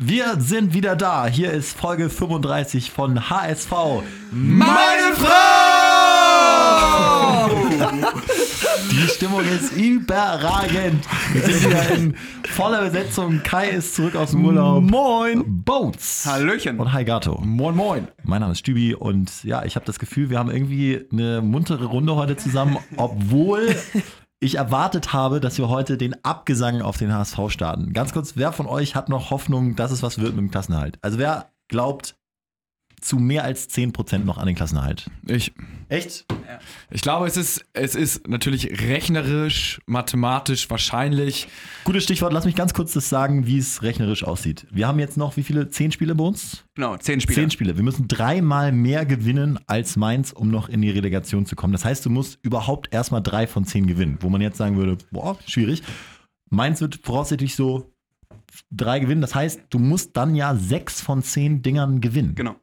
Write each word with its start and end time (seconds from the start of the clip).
Wir 0.00 0.40
sind 0.40 0.74
wieder 0.74 0.94
da. 0.94 1.26
Hier 1.26 1.50
ist 1.50 1.76
Folge 1.76 2.08
35 2.08 2.92
von 2.92 3.30
HSV. 3.30 3.72
Meine 4.30 5.12
Frau! 5.16 5.28
Die 8.92 9.08
Stimmung 9.08 9.40
ist 9.40 9.76
überragend. 9.76 11.04
Wir 11.32 11.42
sind 11.42 11.64
wieder 11.64 11.90
in 11.96 12.14
voller 12.48 12.82
Besetzung. 12.84 13.42
Kai 13.42 13.70
ist 13.70 13.96
zurück 13.96 14.14
aus 14.14 14.30
dem 14.30 14.44
Urlaub. 14.44 14.84
Moin! 14.88 15.42
Boats. 15.64 16.24
Hallöchen. 16.24 16.78
Und 16.78 16.92
hi 16.92 17.04
Gato. 17.04 17.40
Moin, 17.44 17.74
moin. 17.74 18.06
Mein 18.22 18.42
Name 18.42 18.52
ist 18.52 18.60
Stübi 18.60 18.94
und 18.94 19.42
ja, 19.42 19.64
ich 19.64 19.74
habe 19.74 19.84
das 19.84 19.98
Gefühl, 19.98 20.30
wir 20.30 20.38
haben 20.38 20.52
irgendwie 20.52 21.06
eine 21.10 21.42
muntere 21.42 21.86
Runde 21.86 22.14
heute 22.14 22.36
zusammen, 22.36 22.78
obwohl 22.96 23.74
ich 24.40 24.56
erwartet 24.56 25.12
habe, 25.12 25.40
dass 25.40 25.58
wir 25.58 25.68
heute 25.68 25.98
den 25.98 26.24
Abgesang 26.24 26.82
auf 26.82 26.96
den 26.96 27.12
HSV 27.12 27.38
starten. 27.48 27.92
Ganz 27.92 28.12
kurz, 28.12 28.36
wer 28.36 28.52
von 28.52 28.66
euch 28.66 28.94
hat 28.94 29.08
noch 29.08 29.30
Hoffnung, 29.30 29.74
dass 29.74 29.90
es 29.90 30.02
was 30.02 30.18
wird 30.18 30.30
mit 30.30 30.38
dem 30.38 30.50
Klassenerhalt? 30.50 30.98
Also 31.02 31.18
wer 31.18 31.50
glaubt 31.68 32.17
zu 33.00 33.16
mehr 33.16 33.44
als 33.44 33.68
10% 33.70 34.18
noch 34.18 34.38
an 34.38 34.46
den 34.46 34.56
Klassenerhalt? 34.56 35.10
Ich, 35.26 35.52
Echt? 35.88 36.26
ich 36.90 37.02
glaube, 37.02 37.26
es 37.26 37.36
ist, 37.36 37.64
es 37.72 37.94
ist 37.94 38.28
natürlich 38.28 38.80
rechnerisch, 38.86 39.80
mathematisch 39.86 40.68
wahrscheinlich. 40.68 41.48
Gutes 41.84 42.04
Stichwort, 42.04 42.32
lass 42.32 42.44
mich 42.44 42.54
ganz 42.54 42.74
kurz 42.74 42.92
das 42.92 43.08
sagen, 43.08 43.46
wie 43.46 43.58
es 43.58 43.82
rechnerisch 43.82 44.24
aussieht. 44.24 44.66
Wir 44.70 44.86
haben 44.86 44.98
jetzt 44.98 45.16
noch 45.16 45.36
wie 45.36 45.42
viele? 45.42 45.68
Zehn 45.70 45.92
Spiele 45.92 46.14
bei 46.14 46.24
uns? 46.24 46.64
Genau, 46.74 46.96
zehn 46.96 47.20
Spiele. 47.20 47.34
Zehn 47.36 47.50
Spiele. 47.50 47.76
Wir 47.76 47.84
müssen 47.84 48.08
dreimal 48.08 48.72
mehr 48.72 49.06
gewinnen 49.06 49.58
als 49.66 49.96
Mainz, 49.96 50.32
um 50.32 50.50
noch 50.50 50.68
in 50.68 50.82
die 50.82 50.90
Relegation 50.90 51.46
zu 51.46 51.56
kommen. 51.56 51.72
Das 51.72 51.84
heißt, 51.84 52.04
du 52.04 52.10
musst 52.10 52.38
überhaupt 52.42 52.92
erstmal 52.92 53.22
drei 53.22 53.46
von 53.46 53.64
zehn 53.64 53.86
gewinnen, 53.86 54.18
wo 54.20 54.28
man 54.28 54.40
jetzt 54.40 54.58
sagen 54.58 54.76
würde, 54.76 54.98
boah, 55.10 55.38
schwierig. 55.46 55.82
Mainz 56.50 56.80
wird 56.80 57.00
voraussichtlich 57.02 57.54
so 57.54 57.92
drei 58.70 58.98
gewinnen. 58.98 59.20
Das 59.20 59.34
heißt, 59.34 59.62
du 59.70 59.78
musst 59.78 60.16
dann 60.16 60.34
ja 60.34 60.54
sechs 60.54 61.00
von 61.00 61.22
zehn 61.22 61.62
Dingern 61.62 62.00
gewinnen. 62.00 62.34
Genau. 62.34 62.56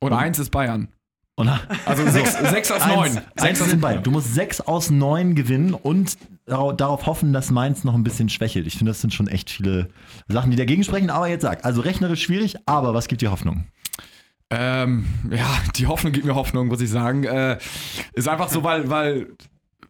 Und 0.00 0.12
eins 0.12 0.38
ist 0.38 0.50
Bayern. 0.50 0.88
Und 1.36 1.48
Also 1.86 2.06
sechs, 2.10 2.38
sechs 2.50 2.70
aus 2.70 2.86
neun. 2.86 2.98
Eins, 2.98 3.14
Sechs 3.14 3.42
eins 3.42 3.62
aus 3.62 3.70
sind 3.70 3.80
bei. 3.80 3.96
Du 3.96 4.10
musst 4.10 4.34
sechs 4.34 4.60
aus 4.60 4.90
neun 4.90 5.34
gewinnen 5.34 5.72
und 5.74 6.18
darauf, 6.46 6.76
darauf 6.76 7.06
hoffen, 7.06 7.32
dass 7.32 7.50
Mainz 7.50 7.84
noch 7.84 7.94
ein 7.94 8.02
bisschen 8.02 8.28
schwächelt. 8.28 8.66
Ich 8.66 8.76
finde, 8.76 8.90
das 8.90 9.00
sind 9.00 9.14
schon 9.14 9.26
echt 9.28 9.48
viele 9.50 9.88
Sachen, 10.28 10.50
die 10.50 10.56
dagegen 10.56 10.84
sprechen. 10.84 11.08
Aber 11.10 11.28
jetzt 11.28 11.42
sag, 11.42 11.64
also 11.64 11.80
rechnerisch 11.80 12.22
schwierig, 12.22 12.56
aber 12.66 12.92
was 12.92 13.08
gibt 13.08 13.22
dir 13.22 13.30
Hoffnung? 13.30 13.64
Ähm, 14.50 15.06
ja, 15.30 15.46
die 15.76 15.86
Hoffnung 15.86 16.12
gibt 16.12 16.26
mir 16.26 16.34
Hoffnung, 16.34 16.66
muss 16.68 16.80
ich 16.80 16.90
sagen. 16.90 17.24
Äh, 17.24 17.58
ist 18.12 18.28
einfach 18.28 18.48
so, 18.48 18.64
weil, 18.64 18.90
weil 18.90 19.28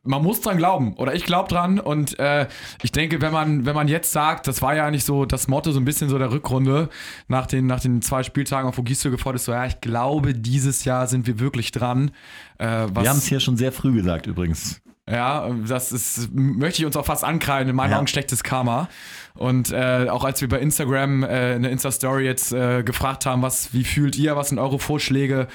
man 0.03 0.23
muss 0.23 0.41
dran 0.41 0.57
glauben. 0.57 0.95
Oder 0.95 1.15
ich 1.15 1.25
glaube 1.25 1.49
dran. 1.49 1.79
Und 1.79 2.19
äh, 2.19 2.47
ich 2.83 2.93
denke, 2.93 3.21
wenn 3.21 3.33
man, 3.33 3.67
wenn 3.67 3.75
man 3.75 3.89
jetzt 3.89 4.13
sagt, 4.13 4.47
das 4.47 4.63
war 4.63 4.75
ja 4.75 4.87
eigentlich 4.87 5.05
so 5.05 5.25
das 5.27 5.49
Motto, 5.49 5.73
so 5.73 5.81
ein 5.81 5.85
bisschen 5.85 6.09
so 6.09 6.19
der 6.19 6.31
Rückrunde, 6.33 6.89
nach 7.29 7.47
den, 7.47 7.67
nach 7.67 7.81
den 7.81 8.01
zwei 8.03 8.23
Spieltagen 8.23 8.69
auf 8.69 8.79
Ogisto 8.79 9.11
gefordert 9.11 9.41
ist, 9.41 9.47
so, 9.47 9.53
ja, 9.53 9.67
ich 9.67 9.81
glaube, 9.81 10.35
dieses 10.35 10.85
Jahr 10.85 11.07
sind 11.07 11.27
wir 11.27 11.39
wirklich 11.39 11.71
dran. 11.73 12.13
Äh, 12.59 12.65
Wir 12.67 13.09
haben 13.11 13.19
es 13.19 13.27
hier 13.27 13.41
schon 13.41 13.57
sehr 13.57 13.73
früh 13.73 13.93
gesagt 13.93 14.27
übrigens. 14.27 14.81
Ja, 15.09 15.49
das 15.67 15.91
ist, 15.91 16.31
möchte 16.33 16.83
ich 16.83 16.87
uns 16.87 16.97
auch 16.97 17.07
fast 17.07 17.25
ankreiden, 17.25 17.69
in 17.69 17.75
meinen 17.75 17.91
Ja. 17.91 17.99
Augen 17.99 18.07
schlechtes 18.07 18.45
Karma. 18.45 18.89
Und 19.35 19.73
äh, 19.73 20.07
auch 20.09 20.25
als 20.25 20.41
wir 20.41 20.49
bei 20.49 20.61
Instagram 20.61 21.25
äh, 21.25 21.57
in 21.57 21.63
der 21.63 21.73
Insta-Story 21.73 22.25
jetzt 22.25 22.53
äh, 22.53 22.85
gefragt 22.85 23.27
haben, 23.27 23.43
was, 23.43 23.73
wie 23.75 23.83
fühlt 23.85 24.17
ihr, 24.17 24.37
was 24.37 24.51
sind 24.51 24.59
eure 24.59 24.79
Vorschläge, 24.79 25.49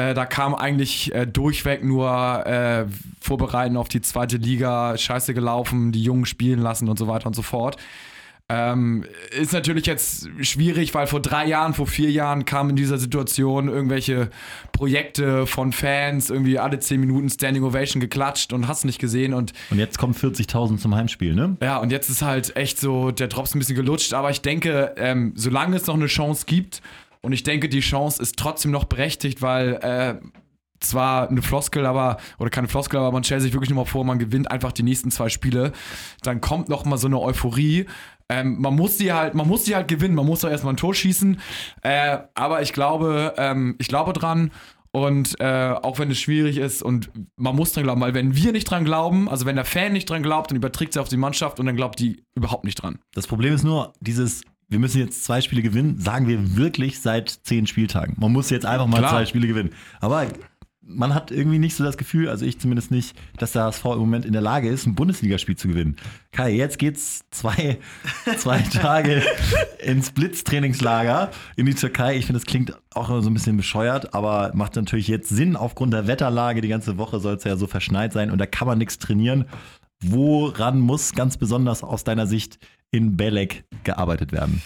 äh, 0.00 0.14
da 0.14 0.24
kam 0.24 0.54
eigentlich 0.54 1.14
äh, 1.14 1.26
durchweg 1.26 1.84
nur 1.84 2.46
äh, 2.46 2.86
Vorbereiten 3.20 3.76
auf 3.76 3.88
die 3.88 4.00
zweite 4.00 4.38
Liga, 4.38 4.96
scheiße 4.96 5.34
gelaufen, 5.34 5.92
die 5.92 6.02
Jungen 6.02 6.24
spielen 6.24 6.60
lassen 6.60 6.88
und 6.88 6.98
so 6.98 7.06
weiter 7.06 7.26
und 7.26 7.36
so 7.36 7.42
fort. 7.42 7.76
Ähm, 8.48 9.04
ist 9.30 9.52
natürlich 9.52 9.86
jetzt 9.86 10.28
schwierig, 10.40 10.92
weil 10.92 11.06
vor 11.06 11.20
drei 11.20 11.46
Jahren, 11.46 11.72
vor 11.72 11.86
vier 11.86 12.10
Jahren 12.10 12.44
kamen 12.44 12.70
in 12.70 12.76
dieser 12.76 12.98
Situation 12.98 13.68
irgendwelche 13.68 14.30
Projekte 14.72 15.46
von 15.46 15.72
Fans, 15.72 16.30
irgendwie 16.30 16.58
alle 16.58 16.80
zehn 16.80 16.98
Minuten 16.98 17.28
Standing 17.28 17.62
Ovation 17.62 18.00
geklatscht 18.00 18.52
und 18.52 18.66
hast 18.66 18.84
nicht 18.84 18.98
gesehen 18.98 19.34
und 19.34 19.52
Und 19.70 19.78
jetzt 19.78 19.98
kommen 19.98 20.14
40.000 20.14 20.78
zum 20.78 20.96
Heimspiel, 20.96 21.34
ne? 21.34 21.58
ja, 21.62 21.78
und 21.78 21.92
jetzt 21.92 22.08
ist 22.08 22.22
halt 22.22 22.56
echt 22.56 22.80
so 22.80 23.12
der 23.12 23.28
Drops 23.28 23.54
ein 23.54 23.60
bisschen 23.60 23.76
gelutscht, 23.76 24.14
aber 24.14 24.30
ich 24.30 24.40
denke, 24.40 24.94
ähm, 24.96 25.32
solange 25.36 25.76
es 25.76 25.86
noch 25.86 25.94
eine 25.94 26.06
Chance 26.06 26.44
gibt 26.46 26.82
und 27.22 27.32
ich 27.32 27.42
denke, 27.42 27.68
die 27.68 27.80
Chance 27.80 28.22
ist 28.22 28.36
trotzdem 28.38 28.70
noch 28.70 28.84
berechtigt, 28.84 29.42
weil 29.42 29.74
äh, 29.82 30.14
zwar 30.80 31.28
eine 31.28 31.42
Floskel, 31.42 31.86
aber, 31.86 32.16
oder 32.38 32.50
keine 32.50 32.68
Floskel, 32.68 32.98
aber 32.98 33.12
man 33.12 33.24
stellt 33.24 33.42
sich 33.42 33.52
wirklich 33.52 33.70
nur 33.70 33.84
mal 33.84 33.84
vor, 33.84 34.04
man 34.04 34.18
gewinnt 34.18 34.50
einfach 34.50 34.72
die 34.72 34.82
nächsten 34.82 35.10
zwei 35.10 35.28
Spiele, 35.28 35.72
dann 36.22 36.40
kommt 36.40 36.68
noch 36.68 36.84
mal 36.84 36.96
so 36.96 37.06
eine 37.06 37.20
Euphorie. 37.20 37.86
Ähm, 38.28 38.60
man 38.60 38.76
muss 38.76 38.96
die 38.96 39.12
halt, 39.12 39.34
man 39.34 39.48
muss 39.48 39.64
die 39.64 39.74
halt 39.74 39.88
gewinnen, 39.88 40.14
man 40.14 40.26
muss 40.26 40.40
doch 40.40 40.50
erstmal 40.50 40.74
ein 40.74 40.78
Tor 40.78 40.94
schießen. 40.94 41.40
Äh, 41.82 42.18
aber 42.34 42.62
ich 42.62 42.72
glaube, 42.72 43.34
ähm, 43.36 43.76
ich 43.78 43.88
glaube 43.88 44.12
dran. 44.12 44.52
Und 44.92 45.38
äh, 45.38 45.74
auch 45.82 46.00
wenn 46.00 46.10
es 46.10 46.18
schwierig 46.18 46.56
ist 46.56 46.82
und 46.82 47.10
man 47.36 47.54
muss 47.54 47.72
dran 47.72 47.84
glauben, 47.84 48.00
weil 48.00 48.14
wenn 48.14 48.34
wir 48.34 48.50
nicht 48.50 48.68
dran 48.68 48.84
glauben, 48.84 49.28
also 49.28 49.46
wenn 49.46 49.54
der 49.54 49.64
Fan 49.64 49.92
nicht 49.92 50.10
dran 50.10 50.22
glaubt, 50.24 50.50
dann 50.50 50.56
überträgt 50.56 50.96
es 50.96 51.00
auf 51.00 51.08
die 51.08 51.16
Mannschaft 51.16 51.60
und 51.60 51.66
dann 51.66 51.76
glaubt 51.76 52.00
die 52.00 52.24
überhaupt 52.34 52.64
nicht 52.64 52.82
dran. 52.82 52.98
Das 53.14 53.28
Problem 53.28 53.54
ist 53.54 53.62
nur, 53.62 53.92
dieses, 54.00 54.42
wir 54.70 54.78
müssen 54.78 54.98
jetzt 54.98 55.24
zwei 55.24 55.40
Spiele 55.40 55.62
gewinnen, 55.62 55.98
sagen 55.98 56.28
wir 56.28 56.56
wirklich 56.56 57.00
seit 57.00 57.28
zehn 57.28 57.66
Spieltagen. 57.66 58.14
Man 58.18 58.32
muss 58.32 58.50
jetzt 58.50 58.64
einfach 58.64 58.86
mal 58.86 58.98
Klar. 58.98 59.10
zwei 59.10 59.26
Spiele 59.26 59.48
gewinnen. 59.48 59.70
Aber 60.00 60.26
man 60.82 61.14
hat 61.14 61.30
irgendwie 61.30 61.58
nicht 61.58 61.74
so 61.74 61.84
das 61.84 61.96
Gefühl, 61.96 62.28
also 62.28 62.44
ich 62.44 62.58
zumindest 62.58 62.90
nicht, 62.90 63.16
dass 63.36 63.52
der 63.52 63.64
HSV 63.64 63.84
im 63.86 63.98
Moment 63.98 64.24
in 64.24 64.32
der 64.32 64.42
Lage 64.42 64.68
ist, 64.68 64.86
ein 64.86 64.94
Bundesligaspiel 64.94 65.56
zu 65.56 65.68
gewinnen. 65.68 65.96
Kai, 66.32 66.52
jetzt 66.52 66.78
geht's 66.78 67.24
zwei, 67.30 67.78
zwei 68.38 68.60
Tage 68.60 69.22
ins 69.84 70.10
Blitztrainingslager 70.10 71.30
in 71.56 71.66
die 71.66 71.74
Türkei. 71.74 72.16
Ich 72.16 72.26
finde, 72.26 72.40
das 72.40 72.46
klingt 72.46 72.72
auch 72.94 73.08
immer 73.08 73.22
so 73.22 73.30
ein 73.30 73.34
bisschen 73.34 73.56
bescheuert, 73.56 74.14
aber 74.14 74.52
macht 74.54 74.76
natürlich 74.76 75.08
jetzt 75.08 75.28
Sinn 75.28 75.56
aufgrund 75.56 75.92
der 75.92 76.06
Wetterlage. 76.06 76.60
Die 76.60 76.68
ganze 76.68 76.96
Woche 76.96 77.18
soll 77.18 77.34
es 77.34 77.44
ja 77.44 77.56
so 77.56 77.66
verschneit 77.66 78.12
sein 78.12 78.30
und 78.30 78.38
da 78.38 78.46
kann 78.46 78.68
man 78.68 78.78
nichts 78.78 78.98
trainieren. 78.98 79.46
Woran 80.02 80.80
muss 80.80 81.12
ganz 81.12 81.36
besonders 81.36 81.82
aus 81.82 82.04
deiner 82.04 82.26
Sicht 82.26 82.58
in 82.90 83.16
Belek 83.16 83.64
gearbeitet 83.84 84.32
werden? 84.32 84.62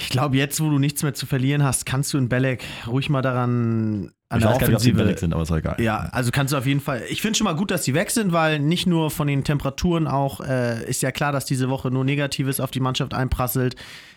Ich 0.00 0.08
glaube, 0.08 0.36
jetzt, 0.36 0.60
wo 0.60 0.70
du 0.70 0.78
nichts 0.78 1.02
mehr 1.02 1.14
zu 1.14 1.26
verlieren 1.26 1.62
hast, 1.62 1.84
kannst 1.84 2.12
du 2.14 2.18
in 2.18 2.28
Belek 2.28 2.64
ruhig 2.86 3.10
mal 3.10 3.22
daran 3.22 4.12
an 4.28 4.38
ich 4.38 4.44
der 4.44 4.52
weiß 4.54 4.58
gar 4.58 4.66
nicht, 4.68 4.76
ob 4.76 4.82
sie 4.82 4.92
Offensive. 4.92 5.18
Sind, 5.18 5.32
aber 5.32 5.42
ist 5.42 5.50
egal. 5.50 5.76
Ja, 5.78 6.08
also 6.10 6.32
kannst 6.32 6.52
du 6.52 6.58
auf 6.58 6.66
jeden 6.66 6.80
Fall. 6.80 7.02
Ich 7.08 7.22
finde 7.22 7.38
schon 7.38 7.44
mal 7.44 7.54
gut, 7.54 7.70
dass 7.70 7.82
die 7.82 7.94
weg 7.94 8.10
sind, 8.10 8.32
weil 8.32 8.58
nicht 8.58 8.86
nur 8.86 9.10
von 9.10 9.28
den 9.28 9.44
Temperaturen 9.44 10.08
auch 10.08 10.40
äh, 10.40 10.84
ist 10.88 11.02
ja 11.02 11.12
klar, 11.12 11.30
dass 11.30 11.44
diese 11.44 11.68
Woche 11.68 11.90
nur 11.90 12.04
Negatives 12.04 12.58
auf 12.58 12.72
die 12.72 12.80
Mannschaft 12.80 13.14
einprasselt. 13.14 13.76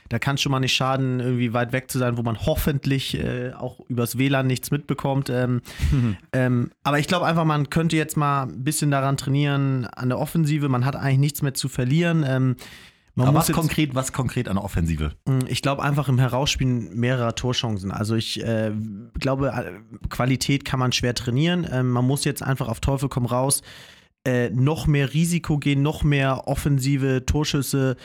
Da 0.09 0.17
kann 0.17 0.35
es 0.35 0.41
schon 0.41 0.51
mal 0.51 0.59
nicht 0.59 0.73
schaden, 0.73 1.19
irgendwie 1.19 1.53
weit 1.53 1.71
weg 1.71 1.91
zu 1.91 1.99
sein, 1.99 2.17
wo 2.17 2.23
man 2.23 2.39
hoffentlich 2.39 3.15
äh, 3.23 3.51
auch 3.53 3.79
übers 3.87 4.17
WLAN 4.17 4.47
nichts 4.47 4.71
mitbekommt. 4.71 5.29
Ähm, 5.29 5.61
ähm, 6.33 6.71
aber 6.81 6.97
ich 6.97 7.07
glaube 7.07 7.27
einfach, 7.27 7.45
man 7.45 7.69
könnte 7.69 7.95
jetzt 7.95 8.17
mal 8.17 8.43
ein 8.43 8.63
bisschen 8.63 8.89
daran 8.89 9.17
trainieren 9.17 9.85
an 9.85 10.09
der 10.09 10.17
Offensive. 10.17 10.67
Man 10.67 10.85
hat 10.85 10.95
eigentlich 10.95 11.19
nichts 11.19 11.41
mehr 11.43 11.53
zu 11.53 11.69
verlieren. 11.69 12.25
Ähm, 12.27 12.55
man 13.27 13.35
was 13.35 13.47
jetzt- 13.47 13.55
konkret, 13.57 13.95
was 13.95 14.13
konkret 14.13 14.47
an 14.47 14.55
der 14.55 14.63
Offensive? 14.63 15.11
Mm, 15.27 15.39
Ich 15.47 15.61
glaube 15.61 15.83
einfach 15.83 16.07
im 16.09 16.19
Herausspielen 16.19 16.95
mehrerer 16.99 17.35
Torchancen. 17.35 17.91
Also 17.91 18.15
ich 18.15 18.43
äh, 18.43 18.71
glaube, 19.19 19.49
äh, 19.49 20.07
Qualität 20.09 20.65
kann 20.65 20.79
man 20.79 20.91
schwer 20.91 21.13
trainieren. 21.15 21.67
Ähm, 21.71 21.89
man 21.91 22.05
muss 22.05 22.23
jetzt 22.25 22.41
einfach 22.43 22.67
auf 22.67 22.79
Teufel 22.79 23.09
komm 23.09 23.25
raus 23.25 23.61
äh, 24.27 24.49
noch 24.49 24.85
mehr 24.87 25.13
Risiko 25.13 25.57
gehen, 25.59 25.81
noch 25.81 26.03
mehr 26.03 26.47
offensive 26.47 27.25
Torschüsse 27.25 27.95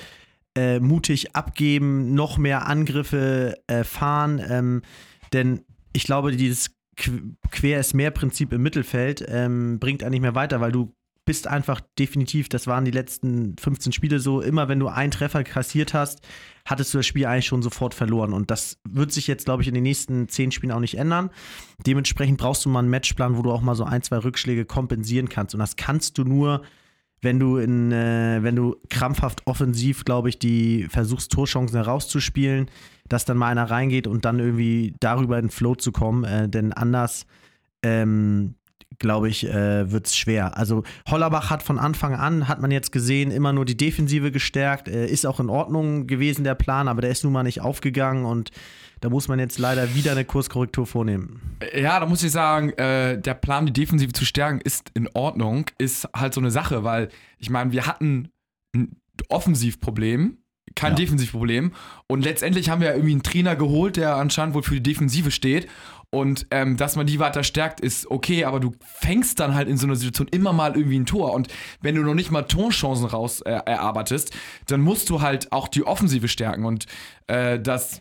äh, 0.57 0.79
mutig 0.79 1.35
abgeben, 1.35 2.15
noch 2.15 2.39
mehr 2.39 2.69
Angriffe 2.69 3.55
äh, 3.67 3.83
fahren. 3.83 4.41
Ähm, 4.49 4.83
denn 5.33 5.63
ich 5.93 6.05
glaube, 6.05 6.31
dieses 6.31 6.71
Qu- 6.97 7.35
Quer 7.51 7.81
ist 7.81 7.93
mehr 7.95 8.13
Prinzip 8.13 8.53
im 8.53 8.63
Mittelfeld 8.63 9.25
ähm, 9.29 9.81
bringt 9.81 10.05
eigentlich 10.05 10.21
mehr 10.21 10.37
weiter, 10.37 10.61
weil 10.61 10.71
du 10.71 10.95
bist 11.25 11.47
einfach 11.47 11.81
definitiv, 11.99 12.49
das 12.49 12.67
waren 12.67 12.85
die 12.85 12.91
letzten 12.91 13.57
15 13.59 13.93
Spiele 13.93 14.21
so, 14.21 14.41
immer 14.41 14.69
wenn 14.69 14.79
du 14.79 14.89
einen 14.89 15.11
Treffer 15.11 15.43
kassiert 15.43 15.95
hast, 15.95 16.21
hattest 16.67 16.93
du 16.93 16.99
das 16.99 17.07
Spiel 17.07 17.27
eigentlich 17.27 17.47
schon 17.47 17.63
sofort 17.63 17.95
verloren. 17.95 18.33
Und 18.33 18.51
das 18.51 18.79
wird 18.89 19.13
sich 19.13 19.27
jetzt, 19.27 19.47
glaube 19.47 19.63
ich, 19.63 19.69
in 19.69 19.75
den 19.75 19.83
nächsten 19.83 20.29
10 20.29 20.53
Spielen 20.53 20.73
auch 20.73 20.81
nicht 20.81 20.99
ändern. 20.99 21.31
Dementsprechend 21.87 22.39
brauchst 22.39 22.65
du 22.65 22.69
mal 22.69 22.81
einen 22.81 22.91
Matchplan, 22.91 23.37
wo 23.37 23.43
du 23.43 23.53
auch 23.53 23.63
mal 23.63 23.75
so 23.75 23.85
ein, 23.85 24.03
zwei 24.03 24.19
Rückschläge 24.19 24.67
kompensieren 24.67 25.29
kannst. 25.29 25.55
Und 25.55 25.61
das 25.61 25.77
kannst 25.77 26.19
du 26.19 26.25
nur, 26.25 26.63
wenn 27.23 27.39
du 27.39 27.57
in, 27.57 27.91
äh, 27.91 28.41
wenn 28.43 28.57
du 28.57 28.77
krampfhaft 28.91 29.47
offensiv, 29.47 30.05
glaube 30.05 30.29
ich, 30.29 30.39
die 30.39 30.87
versuchst, 30.91 31.33
Torchancen 31.33 31.77
herauszuspielen, 31.77 32.71
dass 33.09 33.25
dann 33.25 33.39
mal 33.39 33.49
einer 33.49 33.71
reingeht 33.71 34.07
und 34.07 34.27
dann 34.27 34.41
irgendwie 34.41 34.95
darüber 35.01 35.39
in 35.39 35.47
den 35.47 35.51
Flow 35.51 35.75
zu 35.75 35.91
kommen. 35.91 36.25
Äh, 36.25 36.49
denn 36.51 36.75
anders 36.75 37.27
ähm, 37.83 38.57
glaube 38.99 39.29
ich, 39.29 39.47
äh, 39.47 39.91
wird 39.91 40.07
es 40.07 40.17
schwer. 40.17 40.57
Also 40.57 40.83
Hollerbach 41.09 41.51
hat 41.51 41.63
von 41.63 41.79
Anfang 41.79 42.15
an, 42.15 42.49
hat 42.49 42.61
man 42.61 42.71
jetzt 42.71 42.93
gesehen, 42.93 43.31
immer 43.31 43.53
nur 43.53 43.65
die 43.65 43.77
Defensive 43.77 44.31
gestärkt. 44.31 44.89
Äh, 44.89 45.07
ist 45.07 45.27
auch 45.27 45.41
in 45.41 45.49
Ordnung 45.49 46.07
gewesen, 46.07 46.45
der 46.45 46.55
Plan, 46.55 46.89
aber 46.89 47.01
der 47.01 47.11
ist 47.11 47.25
nun 47.25 47.33
mal 47.33 47.43
nicht 47.43 47.61
aufgegangen 47.61 48.25
und 48.25 48.51
da 49.01 49.11
muss 49.11 49.29
man 49.29 49.39
jetzt 49.39 49.59
leider 49.59 49.95
wieder 49.95 50.13
eine 50.13 50.25
Kurskorrektur 50.25 50.87
vornehmen. 50.87 51.59
Ja, 51.75 52.01
da 52.01 52.07
muss 52.07 52.23
ich 52.23 52.33
sagen, 52.33 52.71
äh, 52.71 53.21
der 53.21 53.35
Plan, 53.35 53.67
die 53.67 53.73
Defensive 53.73 54.13
zu 54.13 54.25
stärken, 54.25 54.61
ist 54.63 54.91
in 54.95 55.09
Ordnung, 55.13 55.67
ist 55.79 56.09
halt 56.17 56.33
so 56.33 56.41
eine 56.41 56.51
Sache, 56.51 56.85
weil 56.85 57.11
ich 57.39 57.51
meine, 57.51 57.73
wir 57.73 57.87
hatten 57.87 58.31
ein 58.75 58.97
Offensivproblem 59.29 60.39
kein 60.75 60.93
Ja. 60.93 60.97
Defensivproblem. 60.97 61.73
Und 62.09 62.25
letztendlich 62.25 62.69
haben 62.69 62.81
wir 62.81 62.93
irgendwie 62.93 63.13
einen 63.13 63.23
Trainer 63.23 63.55
geholt, 63.57 63.97
der 63.97 64.17
anscheinend 64.17 64.55
wohl 64.55 64.63
für 64.63 64.75
die 64.75 64.83
Defensive 64.83 65.31
steht. 65.31 65.69
Und 66.15 66.47
ähm, 66.51 66.77
dass 66.77 66.97
man 66.97 67.07
die 67.07 67.19
weiter 67.19 67.43
stärkt, 67.43 67.81
ist 67.81 68.11
okay, 68.11 68.45
aber 68.45 68.61
du 68.61 68.73
fängst 68.81 69.41
dann 69.41 69.55
halt 69.55 69.69
in 69.69 69.77
so 69.77 69.87
einer 69.87 69.97
Situation 69.97 70.29
immer 70.29 70.53
mal 70.53 70.77
irgendwie 70.77 70.99
ein 70.99 71.07
Tor. 71.07 71.33
Und 71.35 71.49
wenn 71.83 71.95
du 71.95 72.03
noch 72.03 72.15
nicht 72.15 72.31
mal 72.31 72.43
Torchancen 72.43 73.07
raus 73.07 73.41
äh, 73.43 73.51
erarbeitest, 73.51 74.33
dann 74.67 74.81
musst 74.81 75.11
du 75.11 75.21
halt 75.21 75.53
auch 75.53 75.69
die 75.69 75.85
Offensive 75.87 76.29
stärken. 76.29 76.65
Und 76.65 76.87
äh, 77.27 77.59
das, 77.61 78.01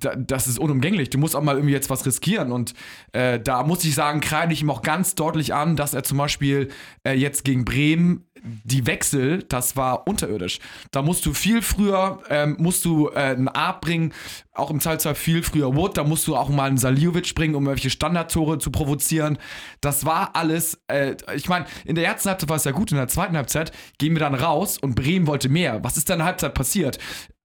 da- 0.00 0.16
das 0.16 0.46
ist 0.46 0.58
unumgänglich. 0.58 1.10
Du 1.10 1.18
musst 1.18 1.36
auch 1.36 1.42
mal 1.42 1.54
irgendwie 1.56 1.74
jetzt 1.74 1.90
was 1.90 2.06
riskieren. 2.06 2.50
Und 2.52 2.74
äh, 3.12 3.38
da 3.38 3.62
muss 3.62 3.84
ich 3.84 3.94
sagen, 3.94 4.20
kreide 4.20 4.52
ich 4.52 4.62
ihm 4.62 4.70
auch 4.70 4.82
ganz 4.82 5.14
deutlich 5.14 5.54
an, 5.54 5.76
dass 5.76 5.94
er 5.94 6.02
zum 6.04 6.18
Beispiel 6.18 6.68
äh, 7.06 7.12
jetzt 7.12 7.44
gegen 7.44 7.64
Bremen 7.64 8.24
die 8.44 8.86
Wechsel, 8.86 9.42
das 9.42 9.76
war 9.76 10.06
unterirdisch. 10.06 10.58
Da 10.90 11.02
musst 11.02 11.24
du 11.24 11.32
viel 11.32 11.62
früher, 11.62 12.20
ähm, 12.28 12.56
musst 12.58 12.84
du 12.84 13.08
äh, 13.08 13.14
einen 13.14 13.48
Art 13.48 13.80
bringen, 13.80 14.12
auch 14.52 14.70
im 14.70 14.80
Zweifelsfall 14.80 15.14
viel 15.14 15.42
früher 15.42 15.74
Wood, 15.74 15.96
da 15.96 16.04
musst 16.04 16.26
du 16.26 16.36
auch 16.36 16.50
mal 16.50 16.64
einen 16.64 16.78
Saliovic 16.78 17.34
bringen, 17.34 17.54
um 17.54 17.66
welche 17.66 17.90
Standardtore 17.90 18.58
zu 18.58 18.70
provozieren. 18.70 19.38
Das 19.80 20.04
war 20.04 20.36
alles, 20.36 20.78
äh, 20.88 21.16
ich 21.34 21.48
meine, 21.48 21.66
in 21.84 21.94
der 21.94 22.04
ersten 22.04 22.28
Halbzeit 22.28 22.48
war 22.48 22.56
es 22.56 22.64
ja 22.64 22.72
gut, 22.72 22.90
in 22.92 22.98
der 22.98 23.08
zweiten 23.08 23.36
Halbzeit 23.36 23.72
gehen 23.98 24.12
wir 24.12 24.20
dann 24.20 24.34
raus 24.34 24.78
und 24.78 24.94
Bremen 24.94 25.26
wollte 25.26 25.48
mehr. 25.48 25.82
Was 25.82 25.96
ist 25.96 26.10
dann 26.10 26.16
in 26.16 26.18
der 26.18 26.26
Halbzeit 26.26 26.54
passiert? 26.54 26.98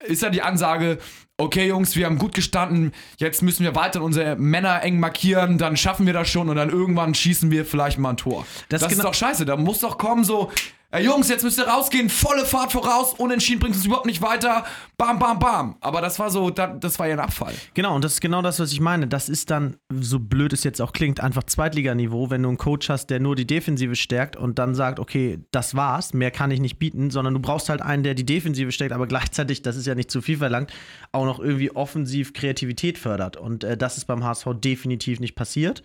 Ist 0.06 0.22
ja 0.22 0.30
die 0.30 0.42
Ansage, 0.42 0.98
okay 1.38 1.68
Jungs, 1.68 1.96
wir 1.96 2.06
haben 2.06 2.18
gut 2.18 2.34
gestanden, 2.34 2.94
jetzt 3.18 3.42
müssen 3.42 3.64
wir 3.64 3.76
weiter 3.76 4.02
unsere 4.02 4.36
Männer 4.36 4.84
eng 4.84 5.00
markieren, 5.00 5.58
dann 5.58 5.78
schaffen 5.78 6.06
wir 6.06 6.14
das 6.14 6.30
schon 6.30 6.50
und 6.50 6.56
dann 6.56 6.70
irgendwann 6.70 7.16
schießen 7.16 7.52
wir 7.52 7.66
vielleicht 7.66 7.98
mal 7.98 8.12
ein 8.12 8.18
Tor. 8.18 8.46
Das 8.70 8.82
Das, 8.82 8.92
ist 8.92 9.04
doch 9.04 9.14
scheiße, 9.14 9.46
da 9.46 9.58
muss 9.58 9.80
doch 9.80 9.98
kommen 9.98 10.24
so, 10.24 10.52
Ey, 10.92 11.06
Jungs, 11.06 11.30
jetzt 11.30 11.44
müsst 11.44 11.60
ihr 11.60 11.68
rausgehen, 11.68 12.10
volle 12.10 12.44
Fahrt 12.46 12.72
voraus, 12.72 13.14
unentschieden 13.14 13.60
bringt 13.60 13.76
uns 13.76 13.86
überhaupt 13.86 14.08
nicht 14.08 14.24
weiter, 14.24 14.66
bam, 14.98 15.20
bam, 15.20 15.38
bam. 15.38 15.76
Aber 15.82 16.02
das 16.02 16.18
war 16.18 16.32
so, 16.32 16.50
da, 16.50 16.66
das 16.66 16.98
war 16.98 17.06
ja 17.06 17.14
ein 17.14 17.20
Abfall. 17.20 17.54
Genau, 17.76 17.94
und 17.94 18.04
das 18.04 18.14
ist 18.14 18.22
genau 18.22 18.42
das, 18.42 18.60
was 18.60 18.72
ich 18.72 18.80
meine. 18.80 19.06
Das 19.06 19.30
ist 19.30 19.52
dann, 19.52 19.78
so 19.94 20.18
blöd 20.18 20.52
es 20.52 20.64
jetzt 20.64 20.82
auch 20.82 20.92
klingt, 20.92 21.20
einfach 21.20 21.44
Zweitliganiveau, 21.44 22.32
wenn 22.32 22.42
du 22.42 22.50
einen 22.50 22.58
Coach 22.58 22.90
hast, 22.90 23.12
der 23.12 23.20
nur 23.20 23.36
die 23.36 23.46
Defensive 23.46 23.96
stärkt 23.96 24.36
und 24.36 24.58
dann 24.58 24.74
sagt, 24.74 25.00
okay, 25.00 25.38
das 25.52 25.76
war's, 25.76 26.16
mehr 26.16 26.32
kann 26.32 26.50
ich 26.50 26.60
nicht 26.60 26.80
bieten, 26.80 27.12
sondern 27.12 27.36
du 27.36 27.40
brauchst 27.40 27.70
halt 27.70 27.84
einen, 27.84 28.02
der 28.02 28.16
die 28.16 28.26
Defensive 28.26 28.72
stärkt, 28.72 28.92
aber 28.92 29.06
gleichzeitig, 29.06 29.62
das 29.62 29.76
ist 29.76 29.86
ja 29.86 29.89
nicht 29.96 30.12
zu 30.12 30.22
viel 30.22 30.38
verlangt, 30.38 30.72
auch 31.12 31.26
noch 31.26 31.40
irgendwie 31.40 31.72
offensiv 31.72 32.34
Kreativität 32.34 32.98
fördert. 32.98 33.38
Und 33.38 33.64
äh, 33.64 33.78
das 33.78 33.98
ist 33.98 34.06
beim 34.06 34.24
HSV 34.24 34.48
definitiv 34.56 35.20
nicht 35.20 35.36
passiert. 35.36 35.84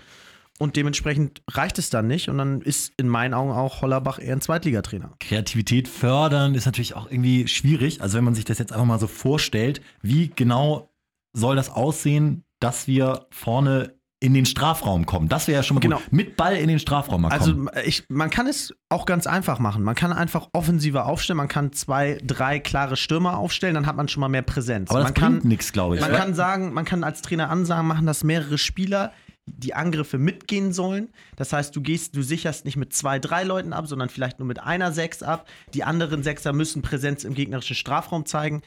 Und 0.59 0.77
dementsprechend 0.77 1.43
reicht 1.51 1.79
es 1.79 1.91
dann 1.91 2.07
nicht. 2.07 2.29
Und 2.29 2.39
dann 2.39 2.61
ist 2.61 2.93
in 2.97 3.09
meinen 3.09 3.35
Augen 3.35 3.51
auch 3.51 3.83
Hollerbach 3.83 4.21
eher 4.21 4.37
ein 4.37 4.41
Zweitligatrainer. 4.41 5.11
Kreativität 5.19 5.89
fördern 5.89 6.55
ist 6.55 6.67
natürlich 6.67 6.95
auch 6.95 7.11
irgendwie 7.11 7.49
schwierig. 7.49 8.01
Also 8.01 8.17
wenn 8.17 8.25
man 8.25 8.35
sich 8.35 8.45
das 8.45 8.59
jetzt 8.59 8.73
einfach 8.73 8.87
mal 8.87 9.01
so 9.01 9.09
vorstellt, 9.09 9.81
wie 10.01 10.31
genau 10.35 10.91
soll 11.33 11.57
das 11.57 11.71
aussehen, 11.71 12.45
dass 12.61 12.87
wir 12.87 13.27
vorne 13.31 13.95
in 14.25 14.33
den 14.35 14.47
Strafraum 14.47 15.05
kommen? 15.05 15.29
Das 15.29 15.47
wäre 15.49 15.57
ja 15.59 15.63
schon 15.63 15.75
mal 15.75 15.81
Genau. 15.81 15.99
gut. 15.99 16.13
Mit 16.13 16.37
Ball 16.37 16.57
in 16.57 16.69
den 16.69 16.79
Strafraum 16.79 17.23
mal 17.23 17.29
kommen. 17.39 17.69
Also 17.69 17.81
ich, 17.85 18.05
man 18.09 18.31
kann 18.31 18.47
es 18.47 18.75
auch 18.89 19.05
ganz 19.05 19.27
einfach 19.27 19.59
machen. 19.59 19.83
Man 19.83 19.95
kann 19.95 20.13
einfach 20.13 20.49
offensiver 20.53 21.07
aufstellen. 21.07 21.37
Man 21.37 21.49
kann 21.49 21.73
zwei, 21.73 22.19
drei 22.25 22.59
klare 22.59 22.97
Stürmer 22.97 23.37
aufstellen. 23.37 23.75
Dann 23.75 23.87
hat 23.87 23.97
man 23.97 24.09
schon 24.09 24.23
mal 24.23 24.29
mehr 24.29 24.43
Präsenz. 24.43 24.91
Aber 24.91 25.01
das 25.01 25.09
man 25.09 25.15
kann, 25.15 25.33
bringt 25.35 25.45
nichts, 25.45 25.73
glaube 25.73 25.97
ich. 25.97 26.01
Man 26.01 26.13
kann 26.13 26.35
sagen, 26.35 26.73
man 26.73 26.85
kann 26.87 27.05
als 27.05 27.21
Trainer 27.21 27.51
ansagen, 27.51 27.87
machen, 27.87 28.07
dass 28.07 28.25
mehrere 28.25 28.57
Spieler 28.57 29.13
die 29.47 29.75
Angriffe 29.75 30.17
mitgehen 30.17 30.73
sollen. 30.73 31.11
Das 31.37 31.53
heißt, 31.53 31.77
du 31.77 31.83
gehst, 31.83 32.17
du 32.17 32.23
sicherst 32.23 32.65
nicht 32.65 32.79
mit 32.79 32.95
zwei, 32.95 33.19
drei 33.19 33.45
Leuten 33.45 33.75
ab, 33.75 33.87
sondern 33.87 34.09
vielleicht 34.09 34.39
nur 34.39 34.49
mit 34.49 34.59
einer 34.59 34.91
Sechs 34.91 35.23
ab. 35.23 35.47
Die 35.75 35.85
anderen 35.85 36.23
Sechser 36.23 36.55
müssen 36.55 36.81
Präsenz 36.81 37.25
im 37.25 37.35
gegnerischen 37.35 37.77
Strafraum 37.77 38.25
zeigen. 38.25 38.63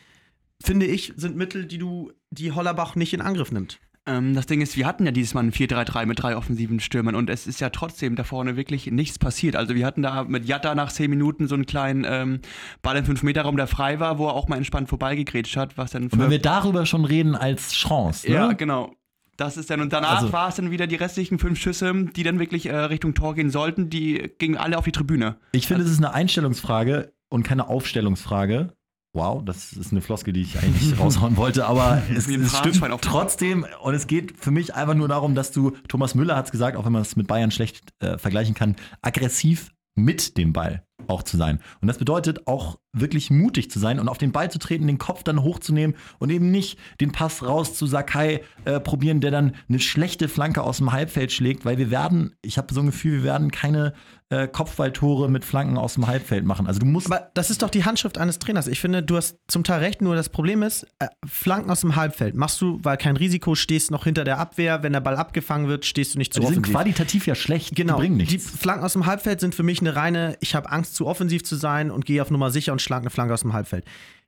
Finde 0.63 0.85
ich, 0.85 1.13
sind 1.17 1.35
Mittel, 1.35 1.65
die 1.65 1.79
du, 1.79 2.11
die 2.29 2.51
Hollerbach 2.51 2.95
nicht 2.95 3.13
in 3.13 3.21
Angriff 3.21 3.51
nimmt. 3.51 3.79
Ähm, 4.07 4.33
das 4.33 4.45
Ding 4.45 4.61
ist, 4.61 4.77
wir 4.77 4.87
hatten 4.87 5.05
ja 5.05 5.11
dieses 5.11 5.33
Mal 5.33 5.43
ein 5.43 5.51
4-3-3 5.51 6.05
mit 6.05 6.21
drei 6.23 6.37
offensiven 6.37 6.79
Stürmern 6.79 7.13
und 7.15 7.29
es 7.29 7.45
ist 7.45 7.59
ja 7.59 7.69
trotzdem 7.69 8.15
da 8.15 8.23
vorne 8.23 8.55
wirklich 8.55 8.89
nichts 8.89 9.19
passiert. 9.19 9.55
Also 9.55 9.75
wir 9.75 9.85
hatten 9.85 10.01
da 10.01 10.23
mit 10.23 10.45
Jatta 10.45 10.73
nach 10.75 10.91
10 10.91 11.09
Minuten 11.09 11.47
so 11.47 11.55
einen 11.55 11.65
kleinen 11.65 12.05
ähm, 12.07 12.39
Ball 12.81 12.95
im 12.97 13.05
5-Meter-Raum, 13.05 13.57
der 13.57 13.67
frei 13.67 13.99
war, 13.99 14.17
wo 14.17 14.27
er 14.27 14.33
auch 14.33 14.47
mal 14.47 14.55
entspannt 14.55 14.89
vorbeigegrätscht 14.89 15.57
hat, 15.57 15.77
was 15.77 15.91
dann 15.91 16.09
wenn 16.11 16.29
wir 16.31 16.39
darüber 16.41 16.85
schon 16.85 17.05
reden 17.05 17.35
als 17.35 17.73
Chance, 17.73 18.27
ne? 18.27 18.33
Ja, 18.35 18.53
genau. 18.53 18.93
Das 19.35 19.55
ist 19.55 19.69
dann, 19.69 19.81
und 19.81 19.93
danach 19.93 20.21
Also- 20.21 20.33
war 20.33 20.49
es 20.49 20.55
dann 20.55 20.71
wieder 20.71 20.87
die 20.87 20.95
restlichen 20.95 21.37
fünf 21.37 21.59
Schüsse, 21.59 21.93
die 22.15 22.23
dann 22.23 22.39
wirklich 22.39 22.65
äh, 22.65 22.75
Richtung 22.75 23.13
Tor 23.13 23.35
gehen 23.35 23.51
sollten, 23.51 23.89
die 23.89 24.31
gingen 24.39 24.57
alle 24.57 24.77
auf 24.77 24.85
die 24.85 24.91
Tribüne. 24.91 25.37
Ich 25.51 25.67
finde, 25.67 25.83
es 25.83 25.91
ist 25.91 25.99
eine 25.99 26.13
Einstellungsfrage 26.13 27.13
und 27.29 27.43
keine 27.43 27.67
Aufstellungsfrage. 27.67 28.73
Wow, 29.13 29.43
das 29.43 29.73
ist 29.73 29.91
eine 29.91 30.01
Floskel, 30.01 30.33
die 30.33 30.41
ich 30.41 30.59
eigentlich 30.59 30.91
nicht 30.91 30.99
raushauen 30.99 31.37
wollte, 31.37 31.65
aber 31.65 32.03
es, 32.15 32.27
es 32.27 32.57
stimmt 32.57 32.81
trotzdem. 33.01 33.65
Und 33.81 33.93
es 33.93 34.07
geht 34.07 34.39
für 34.39 34.51
mich 34.51 34.75
einfach 34.75 34.93
nur 34.93 35.07
darum, 35.07 35.33
dass 35.33 35.51
du, 35.51 35.71
Thomas 35.87 36.13
Müller 36.13 36.35
hat 36.35 36.45
es 36.45 36.51
gesagt, 36.51 36.77
auch 36.77 36.85
wenn 36.85 36.91
man 36.91 37.01
es 37.01 37.15
mit 37.15 37.27
Bayern 37.27 37.51
schlecht 37.51 37.81
äh, 37.99 38.17
vergleichen 38.17 38.53
kann, 38.53 38.75
aggressiv 39.01 39.71
mit 39.95 40.37
dem 40.37 40.53
Ball 40.53 40.83
auch 41.07 41.23
zu 41.23 41.37
sein. 41.37 41.59
Und 41.81 41.87
das 41.87 41.97
bedeutet 41.97 42.47
auch 42.47 42.79
wirklich 42.93 43.29
mutig 43.29 43.71
zu 43.71 43.79
sein 43.79 43.99
und 43.99 44.09
auf 44.09 44.17
den 44.17 44.31
Ball 44.31 44.51
zu 44.51 44.59
treten, 44.59 44.87
den 44.87 44.97
Kopf 44.97 45.23
dann 45.23 45.43
hochzunehmen 45.43 45.95
und 46.19 46.29
eben 46.29 46.51
nicht 46.51 46.77
den 46.99 47.11
Pass 47.11 47.43
raus 47.43 47.75
zu 47.75 47.87
Sakai 47.87 48.41
äh, 48.65 48.79
probieren, 48.79 49.21
der 49.21 49.31
dann 49.31 49.55
eine 49.69 49.79
schlechte 49.79 50.27
Flanke 50.27 50.63
aus 50.63 50.77
dem 50.77 50.91
Halbfeld 50.91 51.31
schlägt, 51.31 51.65
weil 51.65 51.77
wir 51.77 51.91
werden, 51.91 52.35
ich 52.41 52.57
habe 52.57 52.73
so 52.73 52.81
ein 52.81 52.87
Gefühl, 52.87 53.19
wir 53.19 53.23
werden 53.23 53.51
keine 53.51 53.93
äh, 54.29 54.47
Kopfballtore 54.47 55.29
mit 55.29 55.45
Flanken 55.45 55.77
aus 55.77 55.93
dem 55.93 56.05
Halbfeld 56.07 56.43
machen. 56.45 56.67
Also 56.67 56.79
du 56.81 56.85
musst 56.85 57.07
Aber 57.07 57.31
das 57.33 57.49
ist 57.49 57.61
doch 57.61 57.69
die 57.69 57.85
Handschrift 57.85 58.17
eines 58.17 58.39
Trainers. 58.39 58.67
Ich 58.67 58.81
finde, 58.81 59.01
du 59.01 59.15
hast 59.15 59.37
zum 59.47 59.63
Teil 59.63 59.79
recht, 59.79 60.01
nur 60.01 60.15
das 60.15 60.27
Problem 60.29 60.63
ist, 60.63 60.85
äh, 60.99 61.07
Flanken 61.25 61.69
aus 61.71 61.81
dem 61.81 61.95
Halbfeld 61.95 62.35
machst 62.35 62.59
du, 62.59 62.79
weil 62.83 62.97
kein 62.97 63.15
Risiko, 63.15 63.55
stehst 63.55 63.89
noch 63.89 64.03
hinter 64.03 64.25
der 64.25 64.37
Abwehr. 64.39 64.83
Wenn 64.83 64.91
der 64.93 64.99
Ball 64.99 65.15
abgefangen 65.15 65.67
wird, 65.69 65.85
stehst 65.85 66.13
du 66.15 66.17
nicht 66.17 66.33
zu 66.33 66.41
die 66.41 66.45
sind 66.47 66.57
offensiv. 66.57 66.73
qualitativ 66.73 67.25
ja 67.27 67.35
schlecht, 67.35 67.75
Genau, 67.75 67.95
die 67.95 67.99
bringen 68.01 68.19
die 68.19 68.25
nichts. 68.25 68.49
Flanken 68.51 68.83
aus 68.83 68.93
dem 68.93 69.05
Halbfeld 69.05 69.39
sind 69.39 69.55
für 69.55 69.63
mich 69.63 69.79
eine 69.79 69.95
reine, 69.95 70.37
ich 70.41 70.55
habe 70.55 70.69
Angst, 70.71 70.95
zu 70.95 71.07
offensiv 71.07 71.43
zu 71.45 71.55
sein 71.55 71.89
und 71.89 72.05
gehe 72.05 72.21
auf 72.21 72.29
Nummer 72.29 72.51
sicher 72.51 72.73
und 72.73 72.81
schlage 72.81 73.03
eine 73.03 73.09
Flanke 73.09 73.33
aus 73.33 73.41
dem 73.41 73.53
Halbfeld. 73.53 73.85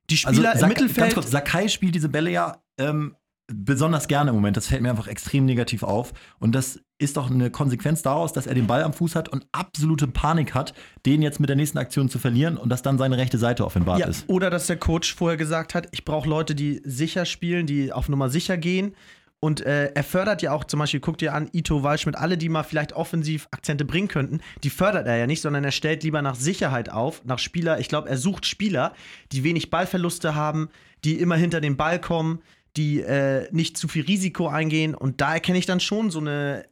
Die 0.09 0.15
Also 0.23 0.37
Spieler 0.39 0.53
im 0.53 0.59
Sak- 0.59 0.69
Mittelfeld, 0.69 0.97
ganz 0.97 1.13
kurz, 1.13 1.29
Sakai 1.31 1.67
spielt 1.67 1.93
diese 1.93 2.09
Bälle 2.09 2.31
ja 2.31 2.57
ähm, 2.79 3.15
besonders 3.51 4.07
gerne 4.07 4.29
im 4.29 4.35
Moment. 4.35 4.57
Das 4.57 4.67
fällt 4.67 4.81
mir 4.81 4.89
einfach 4.89 5.07
extrem 5.07 5.45
negativ 5.45 5.83
auf. 5.83 6.13
Und 6.39 6.53
das 6.53 6.79
ist 6.97 7.17
doch 7.17 7.31
eine 7.31 7.49
Konsequenz 7.49 8.01
daraus, 8.01 8.33
dass 8.33 8.45
er 8.45 8.53
den 8.53 8.67
Ball 8.67 8.83
am 8.83 8.93
Fuß 8.93 9.15
hat 9.15 9.29
und 9.29 9.47
absolute 9.51 10.07
Panik 10.07 10.53
hat, 10.53 10.73
den 11.05 11.21
jetzt 11.21 11.39
mit 11.39 11.49
der 11.49 11.55
nächsten 11.55 11.77
Aktion 11.77 12.09
zu 12.09 12.19
verlieren 12.19 12.57
und 12.57 12.69
dass 12.69 12.81
dann 12.81 12.97
seine 12.97 13.17
rechte 13.17 13.37
Seite 13.37 13.65
offenbart 13.65 13.99
ja, 13.99 14.07
ist. 14.07 14.27
oder 14.27 14.49
dass 14.49 14.67
der 14.67 14.77
Coach 14.77 15.15
vorher 15.15 15.37
gesagt 15.37 15.75
hat, 15.75 15.87
ich 15.91 16.05
brauche 16.05 16.27
Leute, 16.27 16.55
die 16.55 16.81
sicher 16.83 17.25
spielen, 17.25 17.65
die 17.65 17.91
auf 17.93 18.09
Nummer 18.09 18.29
sicher 18.29 18.57
gehen. 18.57 18.93
Und 19.41 19.61
äh, 19.61 19.93
er 19.93 20.03
fördert 20.03 20.41
ja 20.41 20.51
auch 20.51 20.65
zum 20.65 20.81
Beispiel, 20.81 20.99
guck 20.99 21.17
dir 21.17 21.33
an, 21.33 21.49
Ito 21.53 21.81
Waldschmidt, 21.81 22.17
alle, 22.17 22.37
die 22.37 22.49
mal 22.49 22.63
vielleicht 22.63 22.91
offensiv 22.91 23.47
Akzente 23.51 23.85
bringen 23.85 24.09
könnten, 24.09 24.41
die 24.63 24.69
fördert 24.69 25.07
er 25.07 25.15
ja 25.15 25.27
nicht, 25.27 25.41
sondern 25.41 25.63
er 25.63 25.71
stellt 25.71 26.03
lieber 26.03 26.21
nach 26.21 26.35
Sicherheit 26.35 26.91
auf, 26.91 27.23
nach 27.23 27.39
Spieler. 27.39 27.79
Ich 27.79 27.87
glaube, 27.87 28.09
er 28.09 28.17
sucht 28.17 28.45
Spieler, 28.45 28.93
die 29.31 29.45
wenig 29.45 29.69
Ballverluste 29.69 30.35
haben, 30.35 30.67
die 31.05 31.13
immer 31.21 31.37
hinter 31.37 31.61
den 31.61 31.77
Ball 31.77 32.01
kommen, 32.01 32.41
die 32.77 33.01
äh, 33.01 33.47
nicht 33.51 33.77
zu 33.77 33.87
viel 33.87 34.05
Risiko 34.05 34.47
eingehen. 34.47 34.95
Und 34.95 35.21
da 35.21 35.33
erkenne 35.33 35.57
ich 35.57 35.65
dann 35.65 35.79
schon 35.79 36.11
so 36.11 36.19
eine 36.19 36.65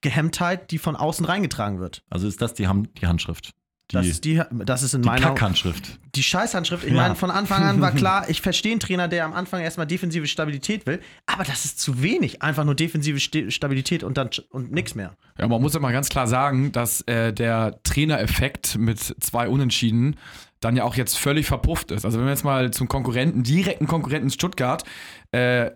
Gehemmtheit, 0.00 0.70
die 0.70 0.78
von 0.78 0.96
außen 0.96 1.24
reingetragen 1.24 1.80
wird. 1.80 2.02
Also 2.10 2.26
ist 2.28 2.42
das 2.42 2.54
die, 2.54 2.68
Ham 2.68 2.92
die 2.94 3.06
Handschrift. 3.06 3.50
Die, 3.90 3.96
Das 3.96 4.06
ist, 4.06 4.24
die, 4.24 4.40
das 4.64 4.82
ist 4.82 4.94
in 4.94 5.02
die 5.02 5.06
meiner 5.08 5.26
Kackhandschrift. 5.28 5.98
die 6.14 6.22
Scheißhandschrift. 6.22 6.84
Ich 6.84 6.90
Ja. 6.92 7.02
meine, 7.02 7.14
von 7.16 7.30
Anfang 7.30 7.62
an 7.64 7.82
war 7.82 7.92
klar, 7.92 8.24
ich 8.30 8.40
verstehe 8.40 8.72
einen 8.72 8.80
Trainer, 8.80 9.08
der 9.08 9.26
am 9.26 9.34
Anfang 9.34 9.60
erstmal 9.60 9.86
defensive 9.86 10.26
Stabilität 10.26 10.86
will, 10.86 11.00
aber 11.26 11.44
das 11.44 11.66
ist 11.66 11.78
zu 11.80 12.02
wenig. 12.02 12.40
Einfach 12.42 12.64
nur 12.64 12.74
defensive 12.74 13.20
Stabilität 13.50 14.02
und 14.02 14.16
dann 14.16 14.30
und 14.50 14.72
nichts 14.72 14.94
mehr. 14.94 15.14
Ja, 15.38 15.48
man 15.48 15.60
muss 15.60 15.74
ja 15.74 15.80
mal 15.80 15.92
ganz 15.92 16.08
klar 16.08 16.26
sagen, 16.26 16.72
dass 16.72 17.02
äh, 17.02 17.34
der 17.34 17.78
Trainereffekt 17.82 18.78
mit 18.78 19.00
zwei 19.00 19.48
Unentschieden 19.48 20.16
dann 20.60 20.76
ja 20.76 20.84
auch 20.84 20.94
jetzt 20.94 21.18
völlig 21.18 21.46
verpufft 21.46 21.90
ist. 21.90 22.04
Also 22.04 22.18
wenn 22.18 22.26
wir 22.26 22.32
jetzt 22.32 22.44
mal 22.44 22.70
zum 22.72 22.88
Konkurrenten, 22.88 23.42
direkten 23.42 23.86
Konkurrenten 23.86 24.30
Stuttgart, 24.30 24.84
äh, 25.32 25.70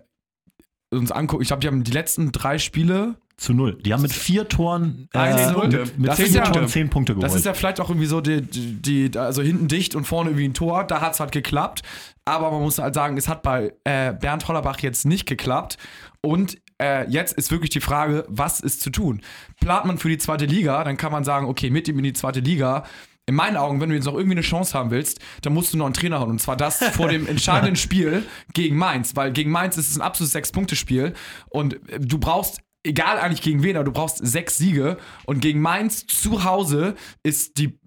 uns 0.91 1.11
angucken, 1.11 1.43
ich 1.43 1.49
glaube, 1.49 1.61
die 1.61 1.67
haben 1.67 1.83
die 1.83 1.91
letzten 1.91 2.31
drei 2.31 2.57
Spiele 2.57 3.15
Zu 3.37 3.53
null. 3.53 3.77
Die 3.83 3.93
haben 3.93 4.01
mit 4.01 4.11
vier 4.11 4.47
Toren, 4.49 5.07
äh, 5.13 5.53
mit, 5.67 5.97
mit 5.99 6.13
zehn 6.15 6.33
ja- 6.33 6.43
Toren 6.43 6.67
zehn 6.67 6.89
Punkte 6.89 7.13
geholt. 7.13 7.23
Das 7.23 7.35
ist 7.35 7.45
ja 7.45 7.53
vielleicht 7.53 7.79
auch 7.79 7.89
irgendwie 7.89 8.07
so, 8.07 8.19
die, 8.21 8.41
die, 8.41 9.09
die, 9.09 9.17
also 9.17 9.41
hinten 9.43 9.67
dicht 9.67 9.95
und 9.95 10.05
vorne 10.05 10.31
irgendwie 10.31 10.47
ein 10.47 10.53
Tor. 10.55 10.83
Da 10.83 10.99
hat 11.01 11.13
es 11.13 11.19
halt 11.19 11.31
geklappt. 11.31 11.83
Aber 12.25 12.49
man 12.51 12.61
muss 12.61 12.79
halt 12.79 12.95
sagen, 12.95 13.15
es 13.17 13.27
hat 13.27 13.43
bei 13.43 13.73
äh, 13.83 14.13
Bernd 14.13 14.47
Hollerbach 14.47 14.79
jetzt 14.79 15.05
nicht 15.05 15.25
geklappt. 15.27 15.77
Und 16.21 16.57
äh, 16.81 17.09
jetzt 17.09 17.33
ist 17.33 17.51
wirklich 17.51 17.69
die 17.69 17.81
Frage, 17.81 18.25
was 18.27 18.59
ist 18.59 18.81
zu 18.81 18.89
tun? 18.89 19.21
Plant 19.61 19.85
man 19.85 19.97
für 19.99 20.09
die 20.09 20.17
zweite 20.17 20.45
Liga, 20.45 20.83
dann 20.83 20.97
kann 20.97 21.11
man 21.11 21.23
sagen, 21.23 21.45
okay, 21.45 21.69
mit 21.69 21.87
ihm 21.87 21.97
in 21.99 22.03
die 22.03 22.13
zweite 22.13 22.39
Liga. 22.39 22.83
In 23.29 23.35
meinen 23.35 23.57
Augen, 23.57 23.79
wenn 23.79 23.89
du 23.89 23.95
jetzt 23.95 24.05
noch 24.05 24.15
irgendwie 24.15 24.37
eine 24.37 24.41
Chance 24.41 24.75
haben 24.75 24.89
willst, 24.89 25.19
dann 25.43 25.53
musst 25.53 25.71
du 25.71 25.77
noch 25.77 25.85
einen 25.85 25.93
Trainer 25.93 26.19
holen. 26.19 26.31
Und 26.31 26.41
zwar 26.41 26.57
das 26.57 26.77
vor 26.77 27.09
dem 27.09 27.27
entscheidenden 27.27 27.75
Spiel 27.75 28.23
gegen 28.55 28.75
Mainz. 28.75 29.15
Weil 29.15 29.31
gegen 29.31 29.51
Mainz 29.51 29.77
ist 29.77 29.91
es 29.91 29.97
ein 29.97 30.01
absolutes 30.01 30.33
Sechs-Punkte-Spiel. 30.33 31.13
Und 31.49 31.75
äh, 31.91 31.99
du 31.99 32.17
brauchst 32.17 32.61
egal 32.83 33.19
eigentlich 33.19 33.43
gegen 33.43 33.61
wen, 33.61 33.75
aber 33.75 33.85
du 33.85 33.91
brauchst 33.91 34.17
sechs 34.17 34.57
Siege. 34.57 34.97
Und 35.27 35.41
gegen 35.41 35.61
Mainz 35.61 36.07
zu 36.07 36.43
Hause 36.43 36.95
ist 37.21 37.59
die 37.59 37.77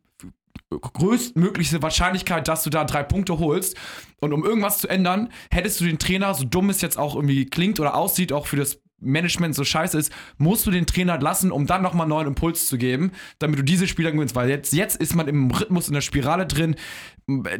größtmögliche 0.71 1.83
Wahrscheinlichkeit, 1.83 2.47
dass 2.47 2.63
du 2.63 2.71
da 2.71 2.85
drei 2.85 3.03
Punkte 3.03 3.41
holst. 3.41 3.77
Und 4.21 4.33
um 4.33 4.45
irgendwas 4.45 4.79
zu 4.79 4.87
ändern, 4.87 5.33
hättest 5.51 5.81
du 5.81 5.85
den 5.87 5.99
Trainer, 5.99 6.35
so 6.35 6.45
dumm 6.45 6.71
es 6.71 6.81
jetzt 6.83 6.99
auch 6.99 7.17
irgendwie 7.17 7.47
klingt 7.47 7.81
oder 7.81 7.97
aussieht, 7.97 8.33
auch 8.33 8.47
für 8.47 8.57
das 8.57 8.81
Management 9.03 9.55
so 9.55 9.65
scheiße 9.65 9.99
ist, 9.99 10.13
musst 10.39 10.67
du 10.67 10.71
den 10.71 10.87
Trainer 10.87 11.19
lassen, 11.19 11.53
um 11.53 11.67
dann 11.67 11.83
nochmal 11.83 12.07
neuen 12.07 12.29
Impuls 12.29 12.67
zu 12.67 12.79
geben, 12.79 13.13
damit 13.39 13.59
du 13.59 13.65
diese 13.65 13.87
Spieler 13.87 14.13
gewinnst. 14.13 14.35
Weil 14.35 14.49
jetzt, 14.49 14.73
jetzt 14.73 14.97
ist 14.97 15.15
man 15.15 15.29
im 15.29 15.51
Rhythmus, 15.51 15.89
in 15.89 15.95
der 15.95 16.01
Spirale 16.01 16.47
drin. 16.47 16.77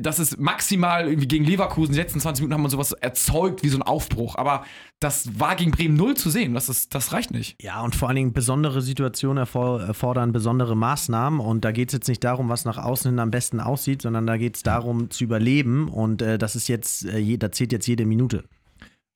Das 0.01 0.19
ist 0.19 0.39
maximal 0.39 1.07
irgendwie 1.07 1.29
gegen 1.29 1.45
Leverkusen. 1.45 1.93
Die 1.93 2.01
letzten 2.01 2.21
20 2.21 2.43
Minuten 2.43 2.55
haben 2.55 2.63
wir 2.63 2.71
sowas 2.71 2.93
erzeugt 2.93 3.63
wie 3.63 3.69
so 3.69 3.79
ein 3.79 3.83
Aufbruch. 3.83 4.37
Aber 4.37 4.65
das 5.01 5.39
war 5.39 5.57
gegen 5.57 5.71
Bremen 5.71 5.97
null 5.97 6.17
zu 6.17 6.31
sehen. 6.31 6.55
Das, 6.55 6.69
ist, 6.69 6.95
das 6.95 7.13
reicht 7.13 7.31
nicht. 7.31 7.63
Ja, 7.63 7.83
und 7.83 7.95
vor 7.95 8.09
allen 8.09 8.17
Dingen 8.17 8.33
besondere 8.33 8.83
Situationen 8.83 9.39
erfordern 9.39 10.33
besondere 10.33 10.77
Maßnahmen. 10.77 11.41
Und 11.41 11.65
da 11.65 11.73
geht 11.73 11.91
es 11.91 11.95
jetzt 11.95 12.09
nicht 12.09 12.25
darum, 12.25 12.49
was 12.49 12.65
nach 12.65 12.79
außen 12.79 13.11
hin 13.11 13.19
am 13.19 13.31
besten 13.31 13.61
aussieht, 13.61 14.03
sondern 14.03 14.27
da 14.27 14.37
geht 14.37 14.57
es 14.57 14.63
darum, 14.63 15.11
zu 15.11 15.25
überleben. 15.25 15.89
Und 15.89 16.23
äh, 16.23 16.39
das 16.39 16.57
ist 16.57 16.69
jetzt, 16.69 17.05
äh, 17.07 17.37
da 17.37 17.53
zählt 17.53 17.73
jetzt 17.73 17.87
jede 17.87 18.07
Minute. 18.07 18.45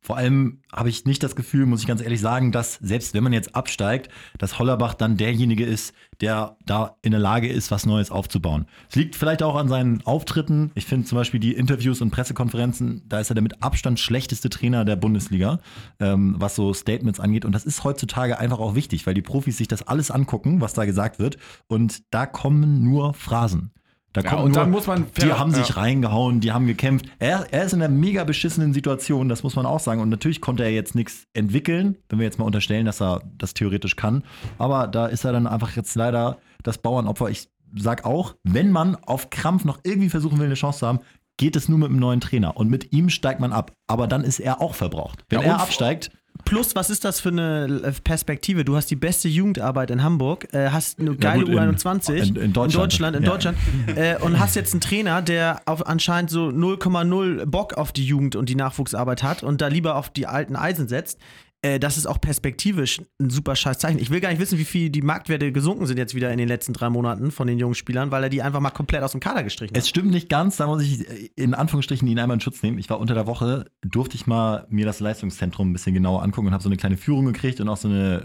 Vor 0.07 0.17
allem 0.17 0.61
habe 0.73 0.89
ich 0.89 1.05
nicht 1.05 1.25
das 1.25 1.35
Gefühl, 1.35 1.67
muss 1.67 1.81
ich 1.81 1.89
ganz 1.89 2.01
ehrlich 2.01 2.21
sagen, 2.21 2.53
dass 2.53 2.75
selbst 2.75 3.13
wenn 3.13 3.25
man 3.25 3.33
jetzt 3.33 3.57
absteigt, 3.57 4.09
dass 4.39 4.61
Hollerbach 4.61 4.95
dann 4.95 5.17
derjenige 5.17 5.65
ist, 5.65 5.95
der 6.21 6.57
da 6.65 6.95
in 7.03 7.11
der 7.11 7.19
Lage 7.19 7.49
ist, 7.49 7.73
was 7.73 7.87
Neues 7.87 8.13
aufzubauen. 8.13 8.67
Es 8.89 8.95
liegt 8.95 9.17
vielleicht 9.17 9.43
auch 9.43 9.57
an 9.57 9.67
seinen 9.67 10.07
Auftritten. 10.07 10.71
Ich 10.77 10.87
finde 10.87 11.09
zum 11.09 11.17
Beispiel 11.19 11.41
die 11.41 11.55
Interviews 11.55 12.01
und 12.03 12.13
Pressekonferenzen, 12.13 13.03
da 13.09 13.19
ist 13.19 13.33
er 13.33 13.35
der 13.35 13.43
mit 13.43 13.65
Abstand 13.65 13.99
schlechteste 13.99 14.49
Trainer 14.49 14.85
der 14.85 14.95
Bundesliga, 14.95 15.59
ähm, 15.99 16.37
was 16.39 16.55
so 16.55 16.73
Statements 16.73 17.19
angeht. 17.19 17.45
Und 17.45 17.51
das 17.51 17.65
ist 17.65 17.83
heutzutage 17.83 18.39
einfach 18.39 18.61
auch 18.61 18.77
wichtig, 18.77 19.09
weil 19.09 19.15
die 19.15 19.23
Profis 19.23 19.57
sich 19.57 19.67
das 19.67 19.89
alles 19.89 20.13
angucken, 20.13 20.61
was 20.61 20.73
da 20.73 20.85
gesagt 20.85 21.19
wird. 21.19 21.37
Und 21.67 22.05
da 22.15 22.27
kommen 22.27 22.85
nur 22.85 23.13
Phrasen. 23.13 23.73
Da 24.17 24.23
Ja, 24.23 24.31
kommt 24.31 24.45
und 24.45 24.53
nur, 24.53 24.61
dann 24.63 24.71
muss 24.71 24.87
man 24.87 25.07
die 25.21 25.31
haben 25.31 25.53
sich 25.53 25.77
reingehauen, 25.77 26.41
die 26.41 26.51
haben 26.51 26.67
gekämpft. 26.67 27.05
Er, 27.19 27.47
er 27.51 27.65
ist 27.65 27.75
in 27.75 27.83
einer 27.83 27.93
mega 27.93 28.25
beschissenen 28.25 28.73
Situation, 28.73 29.29
das 29.29 29.43
muss 29.43 29.57
man 29.57 29.67
auch 29.67 29.79
sagen. 29.79 30.01
Und 30.01 30.09
natürlich 30.09 30.41
konnte 30.41 30.63
er 30.65 30.71
jetzt 30.71 30.95
nichts 30.95 31.27
entwickeln, 31.35 31.99
wenn 32.09 32.19
wir 32.19 32.25
jetzt 32.25 32.39
mal 32.39 32.47
unterstellen, 32.47 32.87
dass 32.87 33.03
er 33.03 33.21
das 33.37 33.53
theoretisch 33.53 33.95
kann. 33.95 34.23
Aber 34.57 34.87
da 34.87 35.05
ist 35.05 35.25
er 35.25 35.33
dann 35.33 35.47
einfach 35.47 35.77
jetzt 35.77 35.95
leider 35.97 36.39
das 36.63 36.79
Bauernopfer. 36.79 37.29
Ich 37.29 37.51
sag 37.77 38.07
auch, 38.07 38.35
wenn 38.43 38.73
man 38.73 38.97
auf 38.97 39.29
Krampf 39.29 39.67
noch 39.67 39.81
irgendwie 39.83 40.09
versuchen 40.09 40.39
will, 40.39 40.47
eine 40.47 40.55
Chance 40.55 40.79
zu 40.79 40.87
haben, 40.87 41.01
geht 41.37 41.55
es 41.55 41.69
nur 41.69 41.79
mit 41.79 41.91
einem 41.91 41.99
neuen 41.99 42.21
Trainer. 42.23 42.57
Und 42.57 42.71
mit 42.71 42.95
ihm 42.95 43.11
steigt 43.11 43.41
man 43.41 43.53
ab. 43.53 43.73
Aber 43.87 44.07
dann 44.07 44.25
ist 44.25 44.41
er 44.41 44.63
auch 44.63 44.75
verbraucht. 44.75 45.25
Wenn 45.29 45.41
Ja, 45.41 45.47
er 45.47 45.61
absteigt, 45.61 46.11
Plus, 46.45 46.77
was 46.77 46.91
ist 46.91 47.05
das 47.05 47.21
für 47.21 47.31
eine 47.31 47.81
äh, 47.85 47.93
Perspektive? 48.05 48.65
Du 48.65 48.77
hast 48.77 48.91
die 48.91 48.97
beste 48.97 49.29
Jugendarbeit 49.29 49.91
in 49.91 50.03
Hamburg, 50.03 50.53
äh, 50.55 50.71
hast 50.71 51.01
eine 51.01 51.17
geile 51.17 51.45
gut, 51.45 51.53
in- 51.55 51.59
U21 51.59 52.11
in- 52.15 52.37
in 52.37 52.53
Deutschland. 52.53 52.75
in 52.75 52.81
Deutschland, 52.81 53.17
in 53.17 53.23
Ja. 53.25 53.31
Deutschland 53.31 53.59
äh, 53.97 54.17
und 54.21 54.39
hast 54.39 54.55
jetzt 54.57 54.73
einen 54.75 54.81
Trainer, 54.81 55.23
der 55.23 55.63
auf 55.67 55.87
anscheinend 55.87 56.31
so 56.31 56.49
0,0 56.49 57.47
Bock 57.47 57.75
auf 57.75 57.93
die 57.93 58.05
Jugend 58.05 58.37
und 58.37 58.49
die 58.49 58.55
Nachwuchsarbeit 58.55 59.23
hat 59.23 59.43
und 59.43 59.61
da 59.61 59.69
lieber 59.69 59.97
auf 59.97 60.11
die 60.11 60.27
alten 60.27 60.57
Eisen 60.57 60.89
setzt. 60.89 61.19
Äh, 61.67 61.79
das 61.81 61.97
ist 61.97 62.07
auch 62.07 62.21
perspektivisch 62.21 63.01
ein 63.21 63.31
super 63.31 63.57
scheiß 63.57 63.79
Zeichen. 63.79 63.99
Ich 63.99 64.11
will 64.11 64.21
gar 64.21 64.31
nicht 64.31 64.39
wissen, 64.41 64.59
wie 64.59 64.65
viel 64.65 64.91
die 64.91 65.03
Marktwerte 65.03 65.53
gesunken 65.53 65.87
sind 65.87 65.99
jetzt 65.99 66.15
wieder 66.15 66.31
in 66.31 66.39
den 66.39 66.49
letzten 66.49 66.73
drei 66.73 66.91
Monaten 66.91 67.31
von 67.31 67.47
den 67.47 67.59
jungen 67.59 67.75
Spielern, 67.75 68.11
weil 68.11 68.23
er 68.23 68.29
die 68.29 68.43
einfach 68.43 68.61
mal 68.61 68.71
komplett 68.71 69.03
aus 69.03 69.13
dem 69.13 69.21
Kader 69.21 69.43
gestrichen 69.43 69.75
hat. 69.75 69.83
Es 69.83 69.89
stimmt 69.89 70.11
nicht 70.11 70.29
ganz, 70.29 70.57
da 70.57 70.67
muss 70.67 70.83
ich 70.83 71.09
äh, 71.09 71.31
in 71.37 71.55
Anführungsstrichen 71.55 72.07
ihn 72.07 72.19
einmal 72.19 72.37
in 72.37 72.41
Schutz 72.41 72.63
nehmen. 72.63 72.79
Ich 72.79 72.89
war 72.91 73.01
unter 73.01 73.15
der 73.15 73.27
Woche, 73.27 73.67
durfte 73.85 74.17
ich 74.17 74.27
mal 74.27 74.67
mir 74.69 74.87
das 74.87 75.01
Leistungszentrum 75.01 75.71
ein 75.71 75.73
bisschen 75.73 75.95
genauer 75.95 76.23
angucken 76.23 76.49
und 76.49 76.53
habe 76.53 76.63
so 76.63 76.69
eine 76.69 76.77
kleine 76.77 76.97
Führung 76.97 77.27
gekriegt 77.27 77.61
und 77.61 77.69
auch 77.69 77.77
so 77.77 77.89
eine 77.89 78.25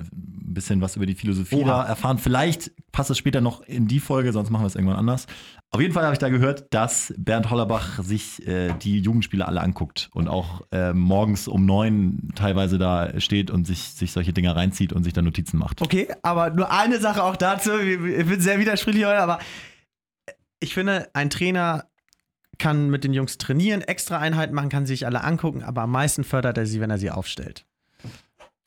ein 0.52 0.54
bisschen 0.54 0.82
was 0.82 0.98
über 0.98 1.06
die 1.06 1.16
Philosophie 1.16 1.64
da 1.64 1.84
erfahren. 1.84 2.18
Vielleicht 2.18 2.72
passt 2.92 3.10
es 3.10 3.18
später 3.18 3.42
noch 3.42 3.62
in 3.62 3.88
die 3.88 4.00
Folge, 4.00 4.34
sonst 4.34 4.50
machen 4.50 4.64
wir 4.64 4.68
es 4.68 4.76
irgendwann 4.76 4.98
anders. 4.98 5.28
Auf 5.70 5.80
jeden 5.80 5.94
Fall 5.94 6.04
habe 6.04 6.14
ich 6.14 6.20
da 6.20 6.30
gehört, 6.30 6.74
dass 6.74 7.14
Bernd 7.18 7.50
Hollerbach 7.50 8.04
sich 8.04 8.46
äh, 8.46 8.74
die 8.82 9.00
Jugendspieler 9.00 9.48
alle 9.48 9.62
anguckt 9.62 10.10
und 10.14 10.28
auch 10.28 10.62
äh, 10.72 10.94
morgens 10.94 11.48
um 11.48 11.66
neun 11.66 12.30
teilweise 12.36 12.78
da 12.78 13.20
steht 13.20 13.50
und 13.50 13.66
sich, 13.66 13.80
sich 13.80 14.12
solche 14.12 14.34
Dinger 14.34 14.56
reinzieht 14.56 14.94
und 14.94 15.04
sich 15.04 15.14
da 15.14 15.22
Notizen 15.22 15.58
macht. 15.58 15.82
Okay, 15.82 16.10
aber 16.22 16.50
nur 16.50 16.72
eine 16.72 17.00
Sache 17.00 17.24
auch 17.24 17.38
dazu. 17.38 17.78
Ich 17.78 18.28
bin 18.28 18.42
sehr 18.42 18.60
widersprüchlich 18.60 19.06
heute, 19.06 19.20
aber 19.20 19.40
ich 20.60 20.74
finde, 20.74 21.10
ein 21.14 21.30
Trainer 21.30 21.86
kann 22.58 22.90
mit 22.90 23.04
den 23.04 23.14
Jungs 23.14 23.38
trainieren, 23.38 23.82
extra 23.82 24.20
Einheiten 24.20 24.54
machen, 24.54 24.70
kann 24.70 24.86
sich 24.86 25.06
alle 25.06 25.24
angucken, 25.24 25.64
aber 25.64 25.82
am 25.82 25.92
meisten 25.92 26.24
fördert 26.24 26.58
er 26.58 26.66
sie, 26.66 26.80
wenn 26.80 26.92
er 26.92 27.00
sie 27.00 27.10
aufstellt. 27.10 27.66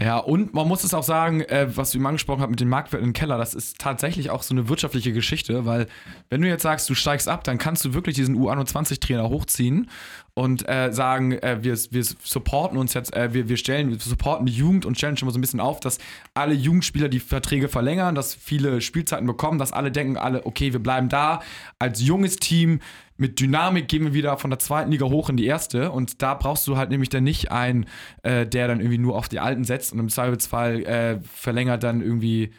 Ja, 0.00 0.18
und 0.18 0.54
man 0.54 0.66
muss 0.66 0.82
es 0.82 0.92
auch 0.92 1.04
sagen, 1.04 1.42
äh, 1.42 1.68
was 1.76 1.92
du 1.92 1.98
eben 1.98 2.06
angesprochen 2.06 2.42
hast 2.42 2.50
mit 2.50 2.58
den 2.58 2.68
Marktwerten 2.68 3.06
im 3.06 3.12
Keller, 3.12 3.38
das 3.38 3.54
ist 3.54 3.78
tatsächlich 3.78 4.28
auch 4.28 4.42
so 4.42 4.52
eine 4.52 4.68
wirtschaftliche 4.68 5.12
Geschichte, 5.12 5.66
weil 5.66 5.86
wenn 6.30 6.42
du 6.42 6.48
jetzt 6.48 6.62
sagst, 6.62 6.90
du 6.90 6.94
steigst 6.96 7.28
ab, 7.28 7.44
dann 7.44 7.58
kannst 7.58 7.84
du 7.84 7.94
wirklich 7.94 8.16
diesen 8.16 8.36
U21-Trainer 8.36 9.28
hochziehen 9.28 9.88
und 10.34 10.68
äh, 10.68 10.92
sagen, 10.92 11.32
äh, 11.32 11.58
wir, 11.62 11.76
wir 11.90 12.04
supporten 12.04 12.76
uns 12.76 12.92
jetzt, 12.94 13.14
äh, 13.14 13.32
wir, 13.32 13.48
wir 13.48 13.56
stellen, 13.56 13.90
wir 13.90 13.98
supporten 14.00 14.46
die 14.46 14.52
Jugend 14.52 14.84
und 14.84 14.98
stellen 14.98 15.16
schon 15.16 15.26
mal 15.26 15.32
so 15.32 15.38
ein 15.38 15.40
bisschen 15.40 15.60
auf, 15.60 15.78
dass 15.78 15.98
alle 16.34 16.54
Jugendspieler 16.54 17.08
die 17.08 17.20
Verträge 17.20 17.68
verlängern, 17.68 18.16
dass 18.16 18.34
viele 18.34 18.80
Spielzeiten 18.80 19.26
bekommen, 19.26 19.60
dass 19.60 19.72
alle 19.72 19.92
denken, 19.92 20.16
alle, 20.16 20.44
okay, 20.44 20.72
wir 20.72 20.80
bleiben 20.80 21.08
da 21.08 21.40
als 21.78 22.04
junges 22.04 22.36
Team, 22.36 22.80
mit 23.16 23.38
Dynamik 23.38 23.86
gehen 23.86 24.04
wir 24.04 24.12
wieder 24.12 24.36
von 24.38 24.50
der 24.50 24.58
zweiten 24.58 24.90
Liga 24.90 25.06
hoch 25.06 25.28
in 25.28 25.36
die 25.36 25.46
erste 25.46 25.92
und 25.92 26.20
da 26.20 26.34
brauchst 26.34 26.66
du 26.66 26.76
halt 26.76 26.90
nämlich 26.90 27.10
dann 27.10 27.22
nicht 27.22 27.52
einen, 27.52 27.86
äh, 28.24 28.44
der 28.44 28.66
dann 28.66 28.80
irgendwie 28.80 28.98
nur 28.98 29.16
auf 29.16 29.28
die 29.28 29.38
Alten 29.38 29.62
setzt 29.62 29.92
und 29.92 30.00
im 30.00 30.08
Zweifelsfall 30.08 30.84
äh, 30.84 31.20
verlängert 31.22 31.84
dann 31.84 32.00
irgendwie 32.00 32.50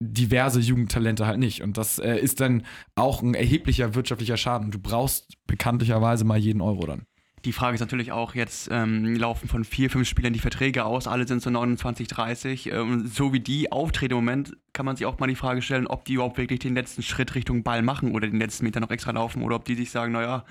diverse 0.00 0.60
Jugendtalente 0.60 1.26
halt 1.26 1.38
nicht. 1.38 1.62
Und 1.62 1.76
das 1.76 1.98
äh, 1.98 2.16
ist 2.16 2.40
dann 2.40 2.64
auch 2.96 3.22
ein 3.22 3.34
erheblicher 3.34 3.94
wirtschaftlicher 3.94 4.36
Schaden. 4.36 4.70
Du 4.70 4.78
brauchst 4.78 5.36
bekanntlicherweise 5.46 6.24
mal 6.24 6.38
jeden 6.38 6.62
Euro 6.62 6.86
dann. 6.86 7.06
Die 7.46 7.52
Frage 7.52 7.74
ist 7.74 7.80
natürlich 7.80 8.12
auch, 8.12 8.34
jetzt 8.34 8.68
ähm, 8.70 9.14
laufen 9.16 9.48
von 9.48 9.64
vier, 9.64 9.88
fünf 9.88 10.06
Spielern 10.06 10.34
die 10.34 10.40
Verträge 10.40 10.84
aus, 10.84 11.06
alle 11.06 11.26
sind 11.26 11.40
so 11.40 11.48
29, 11.48 12.06
30. 12.06 12.66
Ähm, 12.70 13.06
so 13.06 13.32
wie 13.32 13.40
die 13.40 13.72
auftreten 13.72 14.12
im 14.12 14.18
Moment, 14.18 14.56
kann 14.74 14.84
man 14.84 14.96
sich 14.96 15.06
auch 15.06 15.18
mal 15.18 15.26
die 15.26 15.36
Frage 15.36 15.62
stellen, 15.62 15.86
ob 15.86 16.04
die 16.04 16.14
überhaupt 16.14 16.36
wirklich 16.36 16.60
den 16.60 16.74
letzten 16.74 17.02
Schritt 17.02 17.34
Richtung 17.34 17.62
Ball 17.62 17.80
machen 17.80 18.14
oder 18.14 18.28
den 18.28 18.38
letzten 18.38 18.64
Meter 18.64 18.80
noch 18.80 18.90
extra 18.90 19.12
laufen 19.12 19.42
oder 19.42 19.56
ob 19.56 19.64
die 19.64 19.74
sich 19.74 19.90
sagen, 19.90 20.12
naja, 20.12 20.44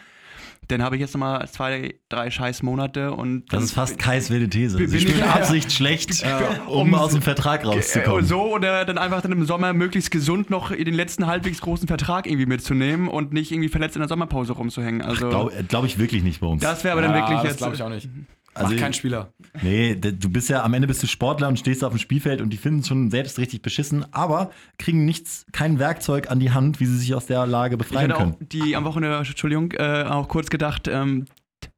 dann 0.68 0.84
habe 0.84 0.96
ich 0.96 1.02
jetzt 1.02 1.14
nochmal 1.14 1.48
zwei, 1.50 1.96
drei 2.10 2.30
scheiß 2.32 2.64
Monate 2.64 3.12
und. 3.14 3.52
Das 3.52 3.64
ist 3.64 3.74
fast 3.74 3.98
Kais 4.00 4.30
wilde 4.30 4.50
These. 4.50 4.78
Bin 4.78 4.88
Sie 4.88 5.00
spielen 5.00 5.24
Absicht 5.30 5.72
schlecht, 5.72 6.24
um 6.68 6.94
Um- 6.94 6.96
aus 6.96 7.12
dem 7.14 7.22
Vertrag 7.22 7.64
Äh, 7.64 7.68
rauszukommen. 7.68 8.26
so 8.26 8.42
oder 8.54 8.86
dann 8.86 8.98
einfach 8.98 9.22
dann 9.22 9.32
im 9.32 9.46
Sommer 9.46 9.74
möglichst 9.74 10.12
gesund 10.12 10.50
noch 10.50 10.72
den 10.72 10.94
letzten 10.94 11.28
halbwegs 11.28 11.62
großen 11.62 11.88
Vertrag 11.88 12.26
irgendwie 12.28 12.46
mitzunehmen 12.46 13.08
und 13.08 13.34
nicht 13.34 13.52
irgendwie 13.52 13.70
verletzt 13.70 13.96
in 13.96 14.02
der 14.02 14.10
Sommerpause 14.10 14.54
rumzuhängen. 14.54 15.02
Also 15.02 15.30
Glaube 15.30 15.54
glaub 15.68 15.86
ich 15.86 15.98
wirklich 16.00 16.24
nicht 16.24 16.40
bei 16.42 16.48
uns. 16.48 16.62
das 16.62 16.84
wäre 16.84 16.94
aber 16.94 17.02
dann 17.02 17.14
wirklich 17.14 17.38
das 17.40 17.44
jetzt. 17.48 17.58
glaube 17.58 17.76
ich 17.76 17.84
auch 17.84 17.90
nicht. 17.90 18.08
Also- 18.54 18.72
Macht 18.72 18.80
kein 18.82 18.94
Spieler. 18.94 19.32
Nee, 19.62 19.96
du 19.96 20.30
bist 20.30 20.50
ja 20.50 20.64
am 20.64 20.74
Ende 20.74 20.88
bist 20.88 21.02
du 21.04 21.08
Sportler 21.08 21.48
und 21.48 21.58
stehst 21.58 21.84
auf 21.84 21.94
dem 21.94 22.00
Spielfeld 22.00 22.42
und 22.42 22.50
die 22.52 22.58
finden 22.58 22.80
es 22.80 22.88
schon 22.88 23.10
selbst 23.12 23.38
richtig 23.40 23.62
beschissen, 23.62 24.06
aber 24.14 24.52
kriegen 24.78 25.06
nichts, 25.06 25.46
kein 25.52 25.80
Werkzeug 25.80 26.30
an 26.30 26.40
die 26.40 26.52
Hand, 26.52 26.80
wie 26.80 26.86
sie 26.86 26.98
sich 26.98 27.14
aus 27.16 27.26
der 27.26 27.46
Lage 27.48 27.76
Ich 27.76 27.80
befreien 27.80 28.12
hatte 28.12 28.16
auch 28.16 28.20
können. 28.20 28.36
die 28.52 28.76
am 28.76 28.86
Wochenende, 28.86 29.18
Entschuldigung, 29.18 29.72
äh, 29.74 30.04
auch 30.04 30.28
kurz 30.28 30.50
gedacht, 30.50 30.88
ähm, 30.88 31.26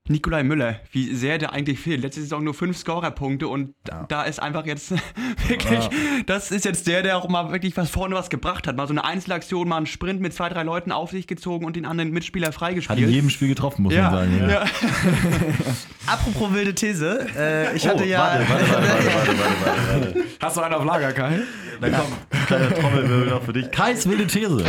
Nikolai 0.10 0.42
Müller, 0.44 0.80
wie 0.92 1.14
sehr 1.16 1.38
der 1.38 1.54
eigentlich 1.54 1.80
fehlt. 1.80 2.02
Letzte 2.02 2.22
Saison 2.22 2.44
nur 2.44 2.56
fünf 2.56 2.76
Scorerpunkte 2.76 3.48
und 3.48 3.76
da- 3.84 4.06
da 4.10 4.24
ist 4.24 4.42
einfach 4.42 4.66
jetzt 4.66 4.92
wirklich, 5.48 5.90
das 6.26 6.50
ist 6.52 6.66
jetzt 6.66 6.88
der, 6.88 7.04
der 7.04 7.18
auch 7.18 7.30
mal 7.30 7.52
wirklich 7.52 7.78
was 7.78 7.90
vorne 7.92 8.16
was 8.16 8.30
gebracht 8.32 8.68
hat. 8.68 8.76
Mal 8.76 8.88
so 8.88 8.94
eine 8.94 9.06
Einzelaktion, 9.06 9.70
mal 9.70 9.78
einen 9.78 9.86
Sprint 9.86 10.20
mit 10.20 10.34
zwei, 10.34 10.50
drei 10.50 10.64
Leuten 10.64 10.92
auf 10.92 11.12
sich 11.12 11.28
gezogen 11.28 11.66
und 11.66 11.76
den 11.76 11.86
anderen 11.86 12.12
Mitspieler 12.12 12.48
Hat 12.48 12.56
freigespielt. 12.56 13.00
in 13.00 13.10
jedem 13.10 13.30
Spiel 13.30 13.48
getroffen, 13.50 13.84
muss 13.84 13.94
ja, 13.94 14.10
man 14.10 14.32
sagen. 14.40 14.50
ja. 14.50 14.64
Apropos 16.08 16.52
wilde 16.52 16.74
These, 16.74 17.28
äh, 17.38 17.76
ich 17.76 17.86
Oh, 17.86 17.90
hatte 17.92 18.06
ja. 18.06 18.20
warte, 18.20 18.50
warte, 18.50 18.72
warte, 18.72 18.88
warte, 18.88 19.08
warte, 19.08 19.40
warte, 19.40 20.16
warte. 20.16 20.16
Hast 20.42 20.58
du 20.58 20.62
einen 20.62 20.74
auf 20.74 20.84
Lager, 20.84 21.12
Kai? 21.14 21.40
Da 21.80 21.90
kommt 21.90 22.12
ein 22.32 22.46
kleiner 22.48 22.74
Trommelwirbel 22.74 23.28
noch 23.28 23.44
für 23.44 23.54
dich. 23.54 23.70
Kais 23.72 24.08
wilde 24.10 24.26
These. 24.28 24.64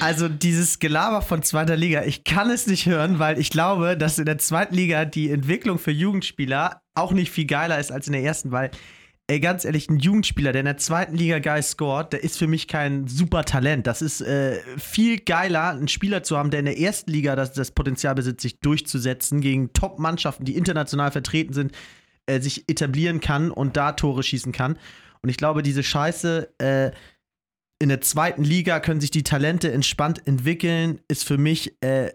Also 0.00 0.28
dieses 0.28 0.78
Gelaber 0.78 1.22
von 1.22 1.42
zweiter 1.42 1.76
Liga, 1.76 2.04
ich 2.04 2.22
kann 2.22 2.50
es 2.50 2.68
nicht 2.68 2.86
hören, 2.86 3.18
weil 3.18 3.38
ich 3.38 3.50
glaube, 3.50 3.96
dass 3.96 4.18
in 4.18 4.26
der 4.26 4.38
zweiten 4.38 4.74
Liga 4.74 5.04
die 5.04 5.30
Entwicklung 5.30 5.78
für 5.78 5.90
Jugendspieler 5.90 6.82
auch 6.94 7.12
nicht 7.12 7.32
viel 7.32 7.46
geiler 7.46 7.78
ist 7.78 7.90
als 7.90 8.06
in 8.06 8.12
der 8.12 8.22
ersten, 8.22 8.52
weil, 8.52 8.70
ey, 9.26 9.40
ganz 9.40 9.64
ehrlich, 9.64 9.88
ein 9.90 9.98
Jugendspieler, 9.98 10.52
der 10.52 10.60
in 10.60 10.66
der 10.66 10.76
zweiten 10.76 11.16
Liga 11.16 11.40
geil 11.40 11.64
scoret, 11.64 12.12
der 12.12 12.22
ist 12.22 12.38
für 12.38 12.46
mich 12.46 12.68
kein 12.68 13.08
super 13.08 13.44
Talent. 13.44 13.88
Das 13.88 14.00
ist 14.00 14.20
äh, 14.20 14.60
viel 14.78 15.18
geiler, 15.18 15.70
einen 15.70 15.88
Spieler 15.88 16.22
zu 16.22 16.36
haben, 16.38 16.50
der 16.50 16.60
in 16.60 16.66
der 16.66 16.78
ersten 16.78 17.10
Liga 17.10 17.34
das, 17.34 17.52
das 17.52 17.72
Potenzial 17.72 18.14
besitzt, 18.14 18.42
sich 18.42 18.60
durchzusetzen 18.60 19.40
gegen 19.40 19.72
Top-Mannschaften, 19.72 20.44
die 20.44 20.56
international 20.56 21.10
vertreten 21.10 21.54
sind, 21.54 21.72
äh, 22.26 22.40
sich 22.40 22.68
etablieren 22.68 23.20
kann 23.20 23.50
und 23.50 23.76
da 23.76 23.92
Tore 23.92 24.22
schießen 24.22 24.52
kann. 24.52 24.78
Und 25.22 25.28
ich 25.28 25.36
glaube, 25.36 25.64
diese 25.64 25.82
Scheiße, 25.82 26.54
äh, 26.58 26.92
in 27.78 27.88
der 27.88 28.00
zweiten 28.00 28.42
Liga 28.42 28.80
können 28.80 29.00
sich 29.00 29.10
die 29.10 29.22
Talente 29.22 29.72
entspannt 29.72 30.26
entwickeln, 30.26 31.00
ist 31.08 31.24
für 31.24 31.38
mich 31.38 31.80
äh, 31.82 32.12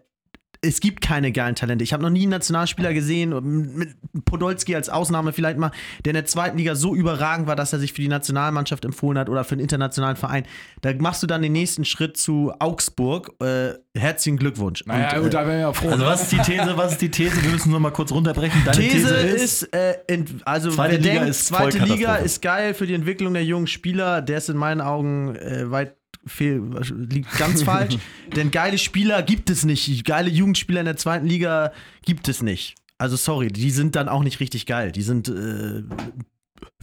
es 0.64 0.80
gibt 0.80 1.02
keine 1.02 1.32
geilen 1.32 1.56
Talente. 1.56 1.84
Ich 1.84 1.92
habe 1.94 2.02
noch 2.02 2.10
nie 2.10 2.22
einen 2.22 2.32
Nationalspieler 2.32 2.94
gesehen, 2.94 3.76
mit 3.76 3.96
Podolski 4.26 4.76
als 4.76 4.90
Ausnahme 4.90 5.34
vielleicht 5.34 5.58
mal, 5.58 5.72
der 6.06 6.12
in 6.12 6.16
der 6.16 6.26
zweiten 6.26 6.58
Liga 6.58 6.76
so 6.76 6.96
überragend 6.96 7.48
war, 7.48 7.56
dass 7.56 7.74
er 7.74 7.80
sich 7.80 7.92
für 7.94 8.02
die 8.02 8.08
Nationalmannschaft 8.08 8.86
empfohlen 8.86 9.18
hat 9.18 9.30
oder 9.30 9.44
für 9.44 9.54
einen 9.54 9.62
internationalen 9.62 10.16
Verein. 10.16 10.46
Da 10.82 10.94
machst 10.94 11.22
du 11.22 11.28
dann 11.28 11.42
den 11.42 11.52
nächsten 11.52 11.84
Schritt 11.86 12.16
zu 12.18 12.54
Augsburg. 12.60 13.32
Äh, 13.42 13.74
herzlichen 13.94 14.38
Glückwunsch. 14.38 14.86
Naja, 14.86 15.18
Und, 15.18 15.24
gut, 15.24 15.28
äh, 15.28 15.30
da 15.32 15.40
wären 15.40 15.50
wir 15.50 15.60
ja 15.60 15.74
froh. 15.74 15.90
Also 15.90 16.04
ne? 16.04 16.10
was 16.10 16.24
ist 16.24 16.32
die 16.32 16.38
These? 16.38 16.74
Was 16.78 16.94
ist 16.94 17.02
die 17.02 17.12
These? 17.12 17.44
Wir 17.44 17.52
müssen 17.52 17.70
nur 17.70 17.80
mal 17.82 17.92
kurz 17.92 18.12
runterbrechen. 18.12 18.62
Deine 18.66 18.78
These, 18.78 19.08
These, 19.08 19.16
ist, 19.16 19.74
äh, 19.76 19.96
ent- 20.08 20.36
also 20.46 20.72
Zweite 20.72 20.96
Liga 20.96 21.14
denkt, 21.14 21.30
ist 21.30 21.46
zweite 21.48 21.80
Liga 21.80 22.16
ist 22.16 22.42
geil 22.42 22.74
für 22.74 22.88
die 22.88 22.94
Entwicklung 22.94 23.34
der 23.34 23.44
jungen 23.44 23.68
Spieler, 23.68 24.22
der 24.22 24.38
ist 24.38 24.50
in 24.50 24.58
meinen 24.58 24.82
Augen 24.82 25.36
äh, 25.36 25.70
weit 25.70 25.96
fehl, 26.26 26.62
liegt 27.10 27.38
ganz 27.38 27.64
falsch. 27.64 27.98
Denn 28.36 28.52
geile 28.52 28.78
Spieler 28.78 29.24
gibt 29.24 29.50
es 29.50 29.66
nicht. 29.66 30.06
Geile 30.06 30.30
Jugendspieler 30.30 30.82
in 30.82 30.86
der 30.86 30.98
zweiten 30.98 31.26
Liga 31.26 31.72
gibt 32.06 32.28
es 32.28 32.42
nicht. 32.42 32.76
Also 32.98 33.16
sorry, 33.16 33.48
die 33.50 33.72
sind 33.72 33.96
dann 33.96 34.08
auch 34.08 34.24
nicht 34.24 34.40
richtig 34.40 34.66
geil. 34.66 34.92
Die 34.92 35.02
sind 35.02 35.28
äh, 35.28 35.84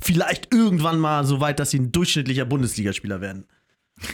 vielleicht 0.00 0.52
irgendwann 0.52 0.98
mal 0.98 1.24
so 1.24 1.40
weit, 1.40 1.60
dass 1.60 1.70
sie 1.70 1.78
ein 1.78 1.92
durchschnittlicher 1.92 2.44
Bundesligaspieler 2.44 3.20
werden. 3.20 3.44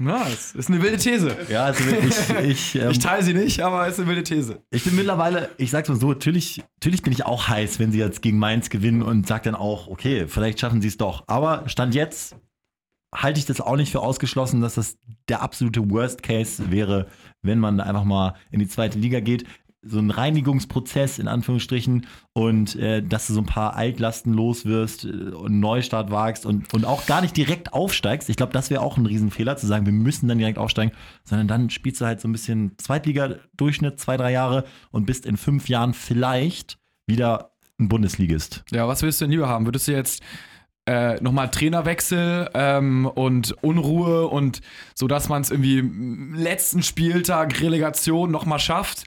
Ja, 0.00 0.24
das 0.28 0.54
ist 0.54 0.68
eine 0.68 0.80
wilde 0.80 0.96
These. 0.96 1.36
ja, 1.48 1.64
also 1.64 1.82
ich, 1.90 2.30
ich, 2.44 2.74
ähm, 2.80 2.90
Ich 2.92 3.00
teile 3.00 3.22
sie 3.24 3.34
nicht, 3.34 3.60
aber 3.60 3.84
es 3.86 3.94
ist 3.94 3.98
eine 3.98 4.08
wilde 4.08 4.22
These. 4.22 4.62
Ich 4.70 4.84
bin 4.84 4.94
mittlerweile, 4.94 5.50
ich 5.58 5.70
sag's 5.70 5.88
mal 5.88 5.98
so, 5.98 6.10
natürlich, 6.10 6.62
natürlich 6.76 7.02
bin 7.02 7.12
ich 7.12 7.26
auch 7.26 7.48
heiß, 7.48 7.80
wenn 7.80 7.90
sie 7.90 7.98
jetzt 7.98 8.22
gegen 8.22 8.38
Mainz 8.38 8.70
gewinnen 8.70 9.02
und 9.02 9.26
sag 9.26 9.42
dann 9.42 9.56
auch, 9.56 9.88
okay, 9.88 10.28
vielleicht 10.28 10.60
schaffen 10.60 10.80
sie 10.80 10.86
es 10.88 10.98
doch. 10.98 11.24
Aber 11.26 11.68
Stand 11.68 11.96
jetzt 11.96 12.36
halte 13.14 13.40
ich 13.40 13.46
das 13.46 13.60
auch 13.60 13.76
nicht 13.76 13.92
für 13.92 14.00
ausgeschlossen, 14.00 14.60
dass 14.60 14.74
das 14.74 14.98
der 15.28 15.42
absolute 15.42 15.90
Worst 15.90 16.22
Case 16.22 16.70
wäre, 16.70 17.06
wenn 17.42 17.58
man 17.58 17.80
einfach 17.80 18.04
mal 18.04 18.34
in 18.50 18.60
die 18.60 18.68
zweite 18.68 18.98
Liga 18.98 19.20
geht. 19.20 19.44
So 19.80 20.00
ein 20.00 20.10
Reinigungsprozess 20.10 21.20
in 21.20 21.28
Anführungsstrichen 21.28 22.06
und 22.32 22.74
äh, 22.76 23.00
dass 23.00 23.28
du 23.28 23.34
so 23.34 23.40
ein 23.40 23.46
paar 23.46 23.76
Altlasten 23.76 24.34
los 24.34 24.64
wirst 24.64 25.04
äh, 25.04 25.08
und 25.08 25.46
einen 25.46 25.60
Neustart 25.60 26.10
wagst 26.10 26.44
und, 26.46 26.74
und 26.74 26.84
auch 26.84 27.06
gar 27.06 27.20
nicht 27.20 27.36
direkt 27.36 27.72
aufsteigst. 27.72 28.28
Ich 28.28 28.36
glaube, 28.36 28.52
das 28.52 28.70
wäre 28.70 28.82
auch 28.82 28.96
ein 28.96 29.06
Riesenfehler, 29.06 29.56
zu 29.56 29.68
sagen, 29.68 29.86
wir 29.86 29.92
müssen 29.92 30.26
dann 30.28 30.38
direkt 30.38 30.58
aufsteigen, 30.58 30.92
sondern 31.24 31.46
dann 31.46 31.70
spielst 31.70 32.00
du 32.00 32.06
halt 32.06 32.20
so 32.20 32.26
ein 32.26 32.32
bisschen 32.32 32.72
Zweitliga-Durchschnitt, 32.76 34.00
zwei, 34.00 34.16
drei 34.16 34.32
Jahre 34.32 34.64
und 34.90 35.06
bist 35.06 35.24
in 35.24 35.36
fünf 35.36 35.68
Jahren 35.68 35.94
vielleicht 35.94 36.78
wieder 37.06 37.52
ein 37.78 37.88
Bundesligist. 37.88 38.64
Ja, 38.72 38.88
was 38.88 39.02
würdest 39.02 39.20
du 39.20 39.24
denn 39.24 39.30
lieber 39.30 39.48
haben? 39.48 39.64
Würdest 39.64 39.86
du 39.86 39.92
jetzt 39.92 40.22
äh, 40.88 41.22
nochmal 41.22 41.50
Trainerwechsel 41.50 42.48
ähm, 42.54 43.04
und 43.04 43.52
Unruhe 43.62 44.26
und 44.26 44.62
so, 44.94 45.06
dass 45.06 45.28
man 45.28 45.42
es 45.42 45.50
irgendwie 45.50 45.80
im 45.80 46.34
letzten 46.34 46.82
Spieltag 46.82 47.60
Relegation 47.60 48.30
nochmal 48.30 48.58
schafft 48.58 49.04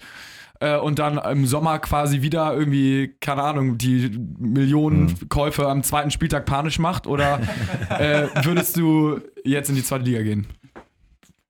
äh, 0.60 0.78
und 0.78 1.00
dann 1.00 1.18
im 1.18 1.48
Sommer 1.48 1.80
quasi 1.80 2.22
wieder 2.22 2.54
irgendwie, 2.54 3.16
keine 3.20 3.42
Ahnung, 3.42 3.80
die 3.80 4.12
Millionen 4.38 5.28
Käufe 5.30 5.68
am 5.68 5.82
zweiten 5.82 6.12
Spieltag 6.12 6.46
panisch 6.46 6.78
macht? 6.78 7.08
Oder 7.08 7.40
äh, 7.90 8.28
würdest 8.44 8.78
du 8.78 9.20
jetzt 9.44 9.70
in 9.70 9.76
die 9.76 9.84
zweite 9.84 10.06
Liga 10.06 10.22
gehen? 10.22 10.46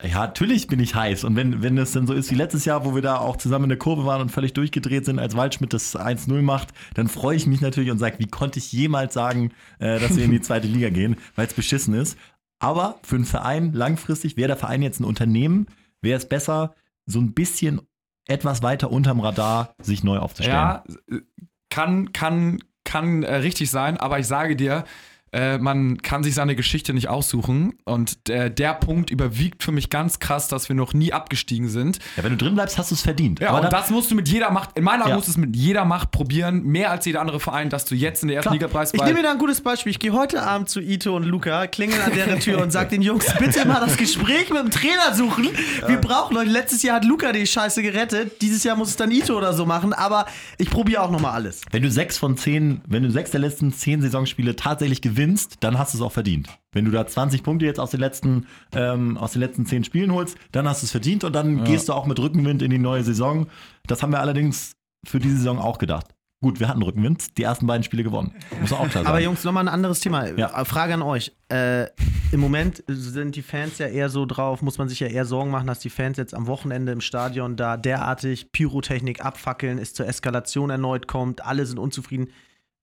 Ja, 0.03 0.19
natürlich 0.19 0.67
bin 0.67 0.79
ich 0.79 0.95
heiß. 0.95 1.23
Und 1.23 1.35
wenn, 1.35 1.61
wenn 1.61 1.77
es 1.77 1.91
dann 1.91 2.07
so 2.07 2.13
ist 2.13 2.31
wie 2.31 2.35
letztes 2.35 2.65
Jahr, 2.65 2.85
wo 2.85 2.95
wir 2.95 3.01
da 3.01 3.17
auch 3.17 3.37
zusammen 3.37 3.65
in 3.65 3.69
der 3.69 3.77
Kurve 3.77 4.05
waren 4.05 4.21
und 4.21 4.31
völlig 4.31 4.53
durchgedreht 4.53 5.05
sind, 5.05 5.19
als 5.19 5.35
Waldschmidt 5.35 5.73
das 5.73 5.95
1-0 5.95 6.41
macht, 6.41 6.69
dann 6.95 7.07
freue 7.07 7.35
ich 7.35 7.45
mich 7.45 7.61
natürlich 7.61 7.91
und 7.91 7.99
sage, 7.99 8.19
wie 8.19 8.27
konnte 8.27 8.59
ich 8.59 8.71
jemals 8.71 9.13
sagen, 9.13 9.51
äh, 9.79 9.99
dass 9.99 10.15
wir 10.15 10.23
in 10.23 10.31
die 10.31 10.41
zweite 10.41 10.67
Liga 10.67 10.89
gehen, 10.89 11.17
weil 11.35 11.47
es 11.47 11.53
beschissen 11.53 11.93
ist. 11.93 12.17
Aber 12.59 12.99
für 13.03 13.15
einen 13.15 13.25
Verein 13.25 13.73
langfristig, 13.73 14.37
wäre 14.37 14.47
der 14.47 14.57
Verein 14.57 14.81
jetzt 14.81 14.99
ein 14.99 15.05
Unternehmen, 15.05 15.67
wäre 16.01 16.17
es 16.17 16.27
besser, 16.27 16.75
so 17.05 17.19
ein 17.19 17.33
bisschen 17.33 17.81
etwas 18.27 18.61
weiter 18.61 18.91
unterm 18.91 19.19
Radar 19.19 19.75
sich 19.81 20.03
neu 20.03 20.17
aufzustellen. 20.17 20.55
Ja, 20.55 20.83
äh, 21.11 21.21
kann, 21.69 22.11
kann, 22.11 22.63
kann 22.83 23.23
äh, 23.23 23.35
richtig 23.35 23.71
sein, 23.71 23.97
aber 23.97 24.19
ich 24.19 24.27
sage 24.27 24.55
dir, 24.55 24.83
äh, 25.33 25.57
man 25.57 26.01
kann 26.01 26.23
sich 26.23 26.35
seine 26.35 26.55
Geschichte 26.55 26.93
nicht 26.93 27.07
aussuchen. 27.07 27.73
Und 27.85 28.29
äh, 28.29 28.51
der 28.51 28.73
Punkt 28.73 29.09
überwiegt 29.09 29.63
für 29.63 29.71
mich 29.71 29.89
ganz 29.89 30.19
krass, 30.19 30.47
dass 30.49 30.67
wir 30.69 30.75
noch 30.75 30.93
nie 30.93 31.13
abgestiegen 31.13 31.69
sind. 31.69 31.99
Ja, 32.17 32.23
wenn 32.23 32.31
du 32.31 32.37
drin 32.37 32.53
bleibst, 32.55 32.77
hast 32.77 32.91
du 32.91 32.95
es 32.95 33.01
verdient. 33.01 33.39
Ja, 33.39 33.49
Aber 33.49 33.57
und 33.59 33.63
dann- 33.63 33.71
das 33.71 33.89
musst 33.89 34.11
du 34.11 34.15
mit 34.15 34.27
jeder 34.27 34.51
Macht, 34.51 34.77
in 34.77 34.83
meiner 34.83 35.03
Augen 35.03 35.09
Ja. 35.11 35.15
musst 35.15 35.27
du 35.27 35.31
es 35.31 35.37
mit 35.37 35.55
jeder 35.55 35.85
Macht 35.85 36.11
probieren, 36.11 36.63
mehr 36.63 36.91
als 36.91 37.05
jeder 37.05 37.21
andere 37.21 37.39
Verein, 37.39 37.69
dass 37.69 37.85
du 37.85 37.95
jetzt 37.95 38.23
in 38.23 38.27
der 38.27 38.37
ersten 38.37 38.49
Klar. 38.49 38.53
Liga 38.55 38.67
preist. 38.67 38.93
Ich 38.93 39.01
nehme 39.01 39.15
mir 39.19 39.23
da 39.23 39.31
ein 39.31 39.37
gutes 39.37 39.61
Beispiel. 39.61 39.91
Ich 39.91 39.99
gehe 39.99 40.11
heute 40.11 40.41
Abend 40.43 40.69
zu 40.69 40.81
Ito 40.81 41.15
und 41.15 41.23
Luca, 41.23 41.67
klingel 41.67 42.01
an 42.01 42.11
deren 42.13 42.39
Tür 42.41 42.61
und 42.61 42.71
sag 42.71 42.89
den 42.89 43.01
Jungs, 43.01 43.25
bitte 43.39 43.65
mal 43.67 43.79
das 43.79 43.95
Gespräch 43.97 44.49
mit 44.49 44.59
dem 44.59 44.71
Trainer 44.71 45.13
suchen. 45.15 45.47
Wir 45.87 45.97
brauchen 45.97 46.35
Leute. 46.35 46.49
Letztes 46.51 46.83
Jahr 46.83 46.97
hat 46.97 47.05
Luca 47.05 47.31
die 47.31 47.47
Scheiße 47.47 47.81
gerettet. 47.81 48.41
Dieses 48.41 48.63
Jahr 48.65 48.75
muss 48.75 48.89
es 48.89 48.95
dann 48.97 49.11
Ito 49.11 49.37
oder 49.37 49.53
so 49.53 49.65
machen. 49.65 49.93
Aber 49.93 50.25
ich 50.57 50.69
probiere 50.69 51.01
auch 51.03 51.11
nochmal 51.11 51.31
alles. 51.33 51.61
Wenn 51.71 51.83
du 51.83 51.89
sechs 51.89 52.17
von 52.17 52.35
zehn, 52.35 52.81
wenn 52.87 53.03
du 53.03 53.11
sechs 53.11 53.31
der 53.31 53.39
letzten 53.39 53.71
zehn 53.71 54.01
Saisonspiele 54.01 54.55
tatsächlich 54.57 55.01
gewinnst, 55.01 55.20
dann 55.59 55.77
hast 55.77 55.93
du 55.93 55.97
es 55.97 56.01
auch 56.03 56.11
verdient. 56.11 56.49
Wenn 56.71 56.85
du 56.85 56.91
da 56.91 57.05
20 57.05 57.43
Punkte 57.43 57.65
jetzt 57.65 57.79
aus 57.79 57.91
den 57.91 57.99
letzten, 57.99 58.47
ähm, 58.73 59.17
aus 59.17 59.33
den 59.33 59.41
letzten 59.41 59.65
zehn 59.65 59.83
Spielen 59.83 60.13
holst, 60.13 60.37
dann 60.51 60.67
hast 60.67 60.81
du 60.81 60.85
es 60.85 60.91
verdient 60.91 61.23
und 61.23 61.33
dann 61.33 61.63
gehst 61.63 61.89
du 61.89 61.93
auch 61.93 62.05
mit 62.05 62.19
Rückenwind 62.19 62.61
in 62.61 62.71
die 62.71 62.79
neue 62.79 63.03
Saison. 63.03 63.47
Das 63.87 64.01
haben 64.01 64.11
wir 64.11 64.19
allerdings 64.19 64.73
für 65.05 65.19
diese 65.19 65.37
Saison 65.37 65.59
auch 65.59 65.77
gedacht. 65.77 66.07
Gut, 66.43 66.59
wir 66.59 66.67
hatten 66.67 66.81
Rückenwind, 66.81 67.37
die 67.37 67.43
ersten 67.43 67.67
beiden 67.67 67.83
Spiele 67.83 68.03
gewonnen. 68.03 68.33
Muss 68.59 68.73
auch 68.73 68.79
klar 68.79 68.89
sagen. 68.89 69.07
Aber 69.07 69.19
Jungs, 69.19 69.43
nochmal 69.43 69.65
ein 69.65 69.73
anderes 69.73 69.99
Thema. 69.99 70.27
Ja. 70.27 70.65
Frage 70.65 70.95
an 70.95 71.03
euch. 71.03 71.31
Äh, 71.49 71.85
Im 72.31 72.39
Moment 72.39 72.83
sind 72.87 73.35
die 73.35 73.43
Fans 73.43 73.77
ja 73.77 73.85
eher 73.85 74.09
so 74.09 74.25
drauf, 74.25 74.63
muss 74.63 74.79
man 74.79 74.89
sich 74.89 74.99
ja 74.99 75.07
eher 75.07 75.25
Sorgen 75.25 75.51
machen, 75.51 75.67
dass 75.67 75.79
die 75.79 75.91
Fans 75.91 76.17
jetzt 76.17 76.33
am 76.33 76.47
Wochenende 76.47 76.93
im 76.93 77.01
Stadion 77.01 77.57
da 77.57 77.77
derartig 77.77 78.51
Pyrotechnik 78.51 79.23
abfackeln, 79.23 79.77
es 79.77 79.93
zur 79.93 80.07
Eskalation 80.07 80.71
erneut 80.71 81.07
kommt, 81.07 81.45
alle 81.45 81.67
sind 81.67 81.77
unzufrieden. 81.77 82.29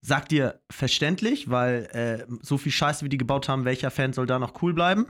Sagt 0.01 0.31
ihr 0.31 0.59
verständlich, 0.69 1.49
weil 1.49 1.89
äh, 1.91 2.25
so 2.41 2.57
viel 2.57 2.71
Scheiße, 2.71 3.03
wie 3.03 3.09
die 3.09 3.17
gebaut 3.17 3.49
haben, 3.49 3.65
welcher 3.65 3.91
Fan 3.91 4.13
soll 4.13 4.25
da 4.25 4.39
noch 4.39 4.61
cool 4.61 4.73
bleiben? 4.73 5.07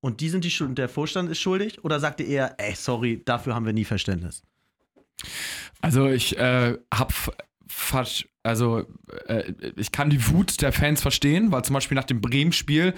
Und 0.00 0.20
die 0.20 0.28
sind 0.28 0.44
die 0.44 0.50
Schuld, 0.50 0.78
der 0.78 0.88
Vorstand 0.88 1.28
ist 1.28 1.40
schuldig? 1.40 1.82
Oder 1.84 1.98
sagt 1.98 2.20
ihr 2.20 2.26
eher, 2.26 2.54
ey, 2.58 2.74
sorry, 2.74 3.20
dafür 3.24 3.54
haben 3.54 3.66
wir 3.66 3.72
nie 3.72 3.84
Verständnis? 3.84 4.42
Also 5.80 6.08
ich 6.08 6.38
äh, 6.38 6.78
hab 6.94 7.12
fast, 7.66 8.26
also 8.44 8.84
äh, 9.26 9.52
ich 9.76 9.90
kann 9.90 10.10
die 10.10 10.28
Wut 10.28 10.62
der 10.62 10.72
Fans 10.72 11.02
verstehen, 11.02 11.50
weil 11.50 11.64
zum 11.64 11.74
Beispiel 11.74 11.96
nach 11.96 12.04
dem 12.04 12.20
Bremen-Spiel 12.20 12.94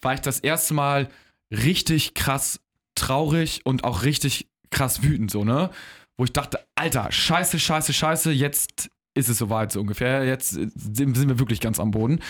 war 0.00 0.14
ich 0.14 0.20
das 0.20 0.40
erste 0.40 0.74
Mal 0.74 1.08
richtig 1.50 2.14
krass 2.14 2.60
traurig 2.94 3.60
und 3.64 3.84
auch 3.84 4.02
richtig 4.02 4.48
krass 4.70 5.02
wütend, 5.02 5.30
so, 5.30 5.44
ne? 5.44 5.70
Wo 6.16 6.24
ich 6.24 6.32
dachte, 6.32 6.66
Alter, 6.74 7.12
scheiße, 7.12 7.58
scheiße, 7.60 7.92
scheiße, 7.92 8.32
jetzt 8.32 8.90
ist 9.14 9.28
es 9.28 9.38
soweit 9.38 9.72
so 9.72 9.80
ungefähr. 9.80 10.24
Jetzt 10.24 10.50
sind 10.50 11.16
sind 11.16 11.28
wir 11.28 11.38
wirklich 11.38 11.60
ganz 11.60 11.80
am 11.80 11.90
Boden. 11.90 12.20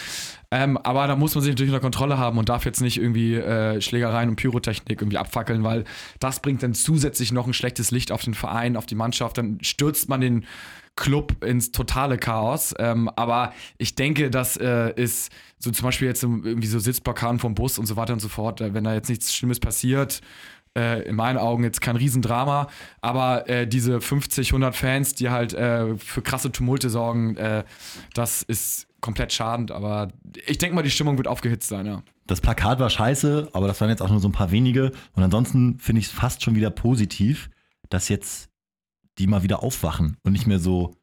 Ähm, 0.51 0.79
aber 0.79 1.07
da 1.07 1.17
muss 1.17 1.35
man 1.35 1.45
sich 1.45 1.53
natürlich 1.53 1.73
unter 1.73 1.83
Kontrolle 1.83 2.19
haben 2.19 2.39
und 2.39 2.49
darf 2.49 2.65
jetzt 2.65 2.81
nicht 2.81 2.99
irgendwie 2.99 3.35
äh, 3.35 3.81
Schlägereien 3.81 4.31
und 4.31 4.37
Pyrotechnik 4.37 5.01
irgendwie 5.01 5.19
abfackeln, 5.19 5.65
weil 5.65 5.85
das 6.21 6.41
bringt 6.41 6.63
dann 6.63 6.75
zusätzlich 6.75 7.33
noch 7.33 7.47
ein 7.47 7.53
schlechtes 7.53 7.91
Licht 7.91 8.11
auf 8.11 8.23
den 8.23 8.35
Verein, 8.35 8.77
auf 8.77 8.87
die 8.87 8.95
Mannschaft. 8.95 9.39
Dann 9.39 9.59
stürzt 9.63 10.09
man 10.09 10.21
den 10.21 10.47
Club 10.99 11.45
ins 11.45 11.71
totale 11.71 12.19
Chaos. 12.19 12.75
Ähm, 12.79 13.09
aber 13.15 13.53
ich 13.79 13.95
denke, 13.95 14.31
das 14.31 14.57
äh, 14.57 14.93
ist 14.97 15.31
so 15.59 15.71
zum 15.71 15.85
Beispiel 15.85 16.09
jetzt 16.09 16.23
irgendwie 16.23 16.67
so 16.67 16.79
Sitzblockaden 16.79 17.39
vom 17.39 17.55
Bus 17.55 17.79
und 17.79 17.87
so 17.87 17.97
weiter 17.97 18.13
und 18.13 18.21
so 18.21 18.29
fort. 18.29 18.61
Äh, 18.61 18.75
wenn 18.75 18.85
da 18.85 18.95
jetzt 18.95 19.09
nichts 19.09 19.35
Schlimmes 19.35 19.61
passiert, 19.61 20.21
äh, 20.79 21.03
in 21.03 21.17
meinen 21.17 21.39
Augen 21.39 21.65
jetzt 21.65 21.81
kein 21.81 21.97
Riesendrama, 21.97 22.69
aber 23.01 23.49
äh, 23.49 23.67
diese 23.67 24.01
50, 24.01 24.51
100 24.51 24.77
Fans, 24.77 25.15
die 25.15 25.31
halt 25.31 25.53
äh, 25.55 25.97
für 25.97 26.23
krasse 26.23 26.53
Tumulte 26.53 26.89
sorgen, 26.89 27.37
äh, 27.37 27.65
das 28.15 28.43
ist 28.43 28.87
komplett 29.01 29.33
schadend, 29.33 29.71
aber 29.71 30.09
ich 30.47 30.59
denke 30.59 30.75
mal, 30.75 30.83
die 30.83 30.91
Stimmung 30.91 31.17
wird 31.17 31.29
aufgehitzt 31.29 31.69
sein, 31.69 31.87
ja. 31.87 32.03
Das 32.27 32.41
Plakat 32.41 32.79
war 32.79 32.91
scheiße, 32.91 33.49
aber 33.53 33.67
das 33.67 33.81
waren 33.81 33.89
jetzt 33.89 34.03
auch 34.03 34.11
nur 34.11 34.21
so 34.21 34.29
ein 34.29 34.33
paar 34.33 34.51
wenige. 34.51 34.93
Und 35.15 35.23
ansonsten 35.23 35.79
finde 35.79 36.01
ich 36.01 36.07
es 36.07 36.13
fast 36.13 36.43
schon 36.43 36.55
wieder 36.55 36.71
positiv, 36.71 37.49
dass 37.89 38.09
jetzt 38.09 38.51
die 39.19 39.27
mal 39.27 39.43
wieder 39.43 39.63
aufwachen 39.63 40.19
und 40.25 40.33
nicht 40.33 40.47
mehr 40.47 40.59
so, 40.59 40.95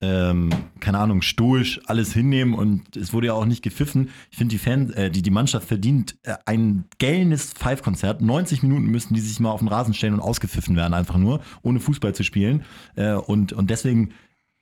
ähm, 0.00 0.50
keine 0.80 0.98
Ahnung, 0.98 1.22
stoisch 1.22 1.80
alles 1.86 2.12
hinnehmen. 2.12 2.54
Und 2.54 2.96
es 2.96 3.12
wurde 3.12 3.28
ja 3.28 3.32
auch 3.34 3.44
nicht 3.44 3.62
gepfiffen. 3.62 4.10
Ich 4.30 4.38
finde, 4.38 4.56
die 4.56 4.70
äh, 4.94 5.10
die, 5.10 5.22
die 5.22 5.30
Mannschaft 5.30 5.66
verdient 5.66 6.16
äh, 6.22 6.34
ein 6.46 6.84
gellendes 6.98 7.52
Five-Konzert. 7.52 8.22
90 8.22 8.62
Minuten 8.62 8.86
müssten 8.86 9.14
die 9.14 9.20
sich 9.20 9.40
mal 9.40 9.50
auf 9.50 9.60
den 9.60 9.68
Rasen 9.68 9.94
stellen 9.94 10.14
und 10.14 10.20
ausgepfiffen 10.20 10.76
werden, 10.76 10.94
einfach 10.94 11.16
nur, 11.16 11.40
ohne 11.62 11.80
Fußball 11.80 12.14
zu 12.14 12.22
spielen. 12.22 12.64
Äh, 12.94 13.14
und, 13.14 13.52
und 13.52 13.70
deswegen 13.70 14.10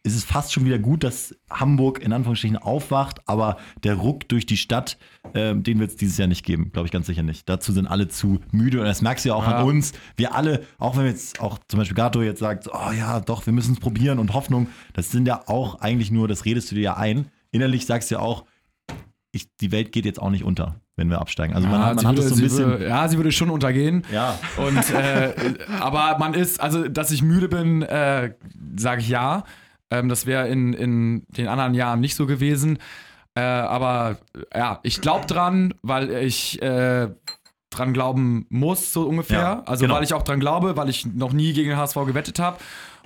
ist 0.07 0.16
es 0.16 0.25
fast 0.25 0.53
schon 0.53 0.64
wieder 0.64 0.79
gut, 0.79 1.05
dass 1.05 1.35
Hamburg 1.51 2.01
in 2.01 2.12
Anführungsstrichen 2.12 2.57
aufwacht, 2.57 3.21
aber 3.29 3.57
der 3.85 3.95
Ruck 3.95 4.29
durch 4.29 4.47
die 4.47 4.57
Stadt, 4.57 4.97
ähm, 5.35 5.62
den 5.62 5.79
wird 5.81 5.90
es 5.90 5.97
dieses 5.97 6.16
Jahr 6.16 6.29
nicht 6.29 6.45
geben, 6.45 6.71
glaube 6.73 6.87
ich 6.87 6.92
ganz 6.92 7.07
sicher 7.07 7.23
nicht. 7.23 7.49
Dazu 7.49 7.73
sind 7.73 7.87
alle 7.87 8.09
zu 8.09 8.40
müde 8.53 8.79
und 8.81 8.87
das 8.87 9.03
merkst 9.03 9.25
du 9.25 9.31
ja 9.31 9.35
auch 9.35 9.47
Ja. 9.47 9.59
an 9.59 9.66
uns. 9.66 9.92
Wir 10.16 10.35
alle, 10.35 10.62
auch 10.79 10.97
wenn 10.97 11.07
jetzt 11.07 11.40
auch 11.40 11.59
zum 11.69 11.79
Beispiel 11.79 11.97
Gato 11.97 12.23
jetzt 12.23 12.38
sagt, 12.40 12.69
oh 12.73 12.92
ja, 12.97 13.21
doch, 13.21 13.45
wir 13.47 13.53
müssen 13.53 13.75
es 13.75 13.81
probieren 13.81 14.19
und 14.19 14.33
Hoffnung, 14.33 14.69
das 14.95 15.11
sind 15.11 15.27
ja 15.29 15.42
auch 15.47 15.81
eigentlich 15.81 16.11
nur, 16.11 16.29
das 16.29 16.45
redest 16.45 16.71
du 16.71 16.75
dir 16.77 16.81
ja 16.83 16.97
ein. 16.97 17.27
Innerlich 17.51 17.85
sagst 17.87 18.11
du 18.11 18.14
ja 18.14 18.21
auch, 18.21 18.45
ich, 19.33 19.49
die 19.57 19.73
Welt 19.73 19.92
geht 19.92 20.05
jetzt 20.07 20.21
auch 20.23 20.31
nicht 20.31 20.45
unter. 20.45 20.77
wenn 20.99 21.11
wir 21.11 21.21
absteigen. 21.21 21.53
Also 21.55 21.69
man, 21.69 21.79
Ja, 21.81 21.87
hat- 21.88 21.97
man 21.97 22.07
hat 22.07 22.16
würde, 22.16 22.23
es 22.23 22.29
so 22.31 22.37
ein 22.37 22.40
bisschen. 22.40 22.66
Würde, 22.69 22.88
ja, 22.88 23.07
sie 23.07 23.19
würde 23.19 23.31
schon 23.31 23.51
untergehen. 23.51 24.03
Ja. 24.11 24.38
Und, 24.57 24.88
äh, 24.95 25.35
aber 25.79 26.16
man 26.19 26.33
ist, 26.33 26.59
also, 26.59 26.88
dass 26.88 27.11
ich 27.11 27.21
müde 27.23 27.49
bin, 27.49 27.83
äh, 27.83 28.33
sage 28.79 29.03
ich 29.03 29.09
ja. 29.11 29.45
Ähm, 29.90 30.09
das 30.09 30.27
wäre 30.27 30.49
in, 30.49 30.72
in 30.72 31.27
den 31.29 31.49
anderen 31.49 31.75
Jahren 31.75 32.01
nicht 32.01 32.14
so 32.14 32.27
gewesen. 32.27 32.79
Äh, 33.35 33.40
aber 33.40 34.16
äh, 34.51 34.59
ja, 34.59 34.81
ich 34.83 35.01
glaube 35.01 35.27
dran, 35.27 35.75
weil 35.83 36.11
ich 36.11 36.61
äh, 36.62 37.09
dran 37.70 37.92
glauben 37.92 38.46
muss, 38.49 38.92
so 38.92 39.07
ungefähr. 39.07 39.38
Ja, 39.38 39.62
also, 39.66 39.85
genau. 39.85 39.96
weil 39.96 40.05
ich 40.05 40.14
auch 40.14 40.22
dran 40.22 40.40
glaube, 40.40 40.77
weil 40.77 40.88
ich 40.88 41.07
noch 41.07 41.33
nie 41.33 41.53
gegen 41.53 41.70
den 41.70 41.79
HSV 41.79 41.96
gewettet 42.07 42.38
habe. 42.38 42.59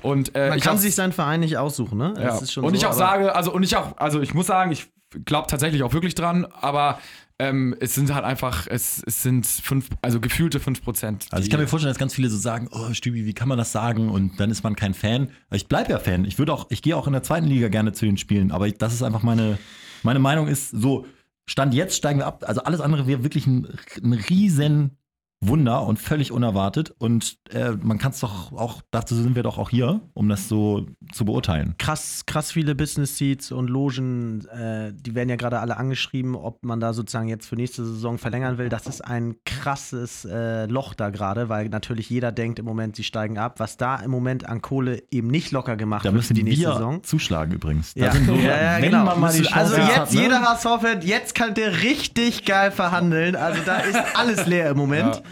Und 0.03 0.35
äh, 0.35 0.49
Man 0.49 0.59
ich 0.59 0.65
kann 0.65 0.79
sich 0.79 0.95
seinen 0.95 1.13
Verein 1.13 1.41
nicht 1.41 1.59
aussuchen, 1.59 1.99
ne? 1.99 2.15
ja. 2.17 2.25
Das 2.25 2.43
ist 2.43 2.53
schon 2.53 2.65
und 2.65 2.71
so, 2.71 2.77
ich 2.77 2.87
auch 2.87 2.93
sage, 2.93 3.35
also 3.35 3.53
und 3.53 3.63
ich 3.63 3.77
auch, 3.77 3.99
also 3.99 4.21
ich 4.21 4.33
muss 4.33 4.47
sagen, 4.47 4.71
ich 4.71 4.89
glaube 5.25 5.49
tatsächlich 5.49 5.83
auch 5.83 5.93
wirklich 5.93 6.15
dran, 6.15 6.47
aber 6.61 6.99
ähm, 7.41 7.75
es 7.81 7.95
sind 7.95 8.13
halt 8.13 8.25
einfach, 8.25 8.67
es, 8.69 9.03
es 9.07 9.23
sind 9.23 9.47
fünf, 9.47 9.89
also 10.03 10.21
gefühlte 10.21 10.61
5 10.61 10.83
Prozent. 10.83 11.27
Also 11.31 11.43
ich 11.43 11.51
kann 11.51 11.59
mir 11.59 11.67
vorstellen, 11.67 11.91
dass 11.91 11.99
ganz 11.99 12.15
viele 12.15 12.29
so 12.29 12.37
sagen, 12.37 12.69
oh 12.71 12.93
Stübi, 12.93 13.25
wie 13.25 13.33
kann 13.33 13.49
man 13.49 13.57
das 13.57 13.73
sagen? 13.73 14.11
Und 14.11 14.39
dann 14.39 14.51
ist 14.51 14.63
man 14.63 14.77
kein 14.77 14.93
Fan. 14.93 15.31
Ich 15.51 15.67
bleibe 15.67 15.91
ja 15.91 15.99
Fan. 15.99 16.27
Ich 16.27 16.39
würde 16.39 16.53
auch, 16.53 16.67
ich 16.69 16.83
gehe 16.83 16.95
auch 16.95 17.07
in 17.07 17.15
der 17.15 17.23
zweiten 17.23 17.47
Liga 17.47 17.69
gerne 17.69 17.95
zu 17.95 18.05
den 18.05 18.19
Spielen. 18.19 18.53
Aber 18.53 18.67
ich, 18.67 18.77
das 18.77 18.93
ist 18.93 19.03
einfach 19.03 19.23
meine, 19.23 19.59
meine 20.03 20.19
Meinung 20.19 20.49
ist 20.49 20.71
so, 20.71 21.07
Stand 21.47 21.73
jetzt 21.73 21.97
steigen 21.97 22.19
wir 22.21 22.27
ab. 22.27 22.45
Also 22.47 22.63
alles 22.63 22.81
andere 22.83 23.07
wäre 23.07 23.25
wirklich 23.25 23.47
ein, 23.47 23.67
ein 24.05 24.13
riesen 24.13 24.99
Wunder 25.43 25.87
und 25.87 25.99
völlig 25.99 26.33
unerwartet. 26.33 26.95
Und 26.99 27.39
äh, 27.51 27.71
man 27.83 27.99
kann 27.99 28.13
es 28.13 28.21
doch 28.21 28.53
auch, 28.53 28.83
dazu 28.91 29.15
sind 29.15 29.35
wir 29.37 29.43
doch 29.43 29.57
auch 29.57 29.71
hier, 29.71 30.01
um 30.13 30.29
das 30.29 30.49
so 30.49 30.87
zu 31.13 31.25
beurteilen. 31.25 31.75
krass, 31.79 32.25
krass 32.27 32.53
viele 32.53 32.75
Business 32.75 33.17
Seats 33.17 33.51
und 33.51 33.71
Logen, 33.71 34.47
äh, 34.49 34.93
die 34.93 35.15
werden 35.15 35.31
ja 35.31 35.37
gerade 35.37 35.61
alle 35.61 35.79
angeschrieben, 35.79 36.35
ob 36.35 36.63
man 36.65 36.79
da 36.79 36.93
sozusagen 36.93 37.29
jetzt 37.29 37.47
für 37.47 37.57
nächste 37.57 37.85
Saison 37.87 38.19
verlängern 38.19 38.59
will. 38.59 38.69
Das 38.69 38.87
ist 38.87 39.01
ein 39.01 39.37
krasses 39.47 40.27
äh, 40.27 40.67
Loch 40.67 40.93
da 40.93 41.09
gerade, 41.09 41.49
weil 41.49 41.71
natürlich 41.71 42.11
jeder 42.11 42.33
denkt 42.33 42.59
im 42.59 42.67
Moment, 42.67 42.97
sie 42.97 43.05
steigen 43.05 43.39
ab. 43.39 43.61
Was 43.61 43.79
da 43.79 43.97
im 43.97 44.11
Moment 44.11 44.47
an 44.47 44.61
Kohle 44.61 45.03
eben 45.11 45.29
nicht 45.29 45.53
locker 45.53 45.77
gemacht 45.77 46.05
Da 46.05 46.13
wird 46.13 46.25
für 46.25 46.35
die 46.35 46.43
nächste 46.43 46.67
wir 46.67 46.73
Saison. 46.75 47.03
zuschlagen 47.03 47.53
übrigens. 47.53 47.95
Da 47.95 48.07
Ja, 48.07 48.15
wir, 48.15 48.35
ja, 48.43 48.63
ja, 48.63 48.81
genau. 48.81 49.09
also 49.09 49.43
jetzt 49.43 49.97
hat, 49.97 50.13
ne? 50.13 50.21
jeder 50.21 50.43
HSV-Fan, 50.43 51.01
jetzt 51.03 51.35
kann 51.35 51.55
der 51.55 51.83
richtig 51.83 52.45
geil 52.45 52.71
verhandeln. 52.71 53.37
Also 53.37 53.63
da 53.65 53.79
ist 53.79 53.99
alles 54.15 54.47
leer 54.47 54.71
im 54.71 54.77
Moment. 54.77 55.17
Ja. 55.17 55.23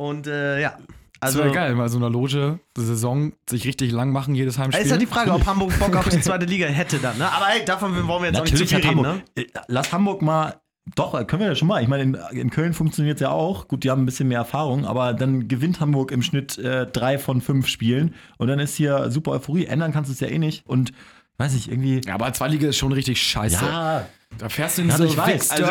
Und 0.00 0.26
äh, 0.26 0.60
ja, 0.62 0.78
Also 1.20 1.42
also 1.42 1.52
geil, 1.54 1.74
mal 1.74 1.88
so 1.90 1.98
einer 1.98 2.08
Loge 2.08 2.58
die 2.76 2.80
Saison 2.80 3.34
sich 3.48 3.66
richtig 3.66 3.92
lang 3.92 4.12
machen, 4.12 4.34
jedes 4.34 4.58
Heimspiel. 4.58 4.82
ist 4.84 4.90
ja 4.90 4.96
die 4.96 5.04
Frage, 5.06 5.32
ob 5.32 5.44
Hamburg 5.44 5.78
Bock 5.78 5.94
auf 5.94 6.08
die 6.08 6.20
zweite 6.22 6.46
Liga 6.46 6.66
hätte 6.66 6.98
dann. 6.98 7.18
Ne? 7.18 7.30
Aber 7.30 7.46
ey, 7.52 7.62
davon 7.66 7.92
wollen 8.08 8.22
wir 8.22 8.30
jetzt 8.30 8.38
Natürlich 8.38 8.54
auch 8.54 8.60
nicht 8.60 8.68
zu 8.70 8.76
viel 8.76 8.88
Hamburg. 8.88 9.06
reden. 9.06 9.22
Ne? 9.36 9.42
Äh, 9.42 9.60
Lass 9.68 9.92
Hamburg 9.92 10.22
mal. 10.22 10.60
Doch, 10.96 11.12
können 11.26 11.40
wir 11.42 11.48
ja 11.48 11.54
schon 11.54 11.68
mal. 11.68 11.82
Ich 11.82 11.88
meine, 11.88 12.02
in, 12.02 12.14
in 12.32 12.48
Köln 12.50 12.72
funktioniert 12.72 13.16
es 13.16 13.20
ja 13.20 13.30
auch. 13.30 13.68
Gut, 13.68 13.84
die 13.84 13.90
haben 13.90 14.02
ein 14.02 14.06
bisschen 14.06 14.28
mehr 14.28 14.38
Erfahrung, 14.38 14.86
aber 14.86 15.12
dann 15.12 15.46
gewinnt 15.46 15.78
Hamburg 15.80 16.10
im 16.10 16.22
Schnitt 16.22 16.56
äh, 16.56 16.86
drei 16.86 17.18
von 17.18 17.42
fünf 17.42 17.68
Spielen 17.68 18.14
und 18.38 18.48
dann 18.48 18.58
ist 18.58 18.74
hier 18.76 19.10
super 19.10 19.32
Euphorie. 19.32 19.66
Ändern 19.66 19.92
kannst 19.92 20.08
du 20.08 20.14
es 20.14 20.20
ja 20.20 20.28
eh 20.28 20.38
nicht. 20.38 20.66
Und 20.66 20.92
weiß 21.36 21.54
ich, 21.54 21.70
irgendwie. 21.70 22.00
ja, 22.06 22.14
aber 22.14 22.32
Zweitliga 22.32 22.68
ist 22.68 22.78
schon 22.78 22.92
richtig 22.92 23.20
scheiße. 23.22 23.64
Ja, 23.64 24.06
Da 24.38 24.48
fährst 24.48 24.78
du 24.78 24.82
in 24.82 24.88
Ja, 24.88 24.96
so 24.96 25.04
ich 25.04 25.16
weiß. 25.16 25.50
Also, 25.50 25.64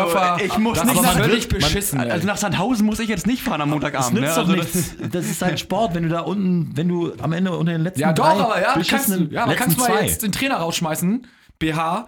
ich 0.44 0.58
muss 0.58 0.78
das 0.78 0.88
nicht 0.88 1.02
nach- 1.02 1.14
völlig 1.18 1.50
man- 1.50 1.60
beschissen. 1.60 2.00
ey. 2.00 2.12
Also 2.12 2.28
nach 2.28 2.38
Sandhausen 2.38 2.86
muss 2.86 3.00
ich 3.00 3.10
jetzt 3.10 3.26
nicht 3.26 3.42
fahren 3.42 3.62
am 3.62 3.70
das 3.70 3.74
Montagabend. 3.74 4.20
nützt 4.20 4.38
ne? 4.38 4.44
doch 4.44 4.50
also 4.50 4.54
nichts. 4.54 4.96
Das 5.12 5.26
ist 5.26 5.42
halt 5.42 5.60
Sport, 5.60 5.96
wenn 5.96 6.04
du 6.04 6.10
da 6.10 6.20
unten, 6.22 6.72
wenn 6.76 6.88
du 6.88 7.14
am 7.20 7.32
Ende 7.34 7.58
unter 7.58 7.72
den 7.72 7.82
letzten 7.82 8.02
ja, 8.02 8.14
drei 8.14 8.36
doch, 8.36 8.46
aber 8.52 8.62
ja, 8.62 8.74
kannst, 8.74 8.90
beschissenen 8.92 9.32
ja, 9.32 9.44
aber 9.46 9.56
kannst 9.56 9.78
du 9.78 9.82
mal 9.82 10.04
jetzt 10.04 10.22
den 10.22 10.32
Trainer 10.32 10.58
rausschmeißen. 10.58 11.26
BH. 11.58 12.08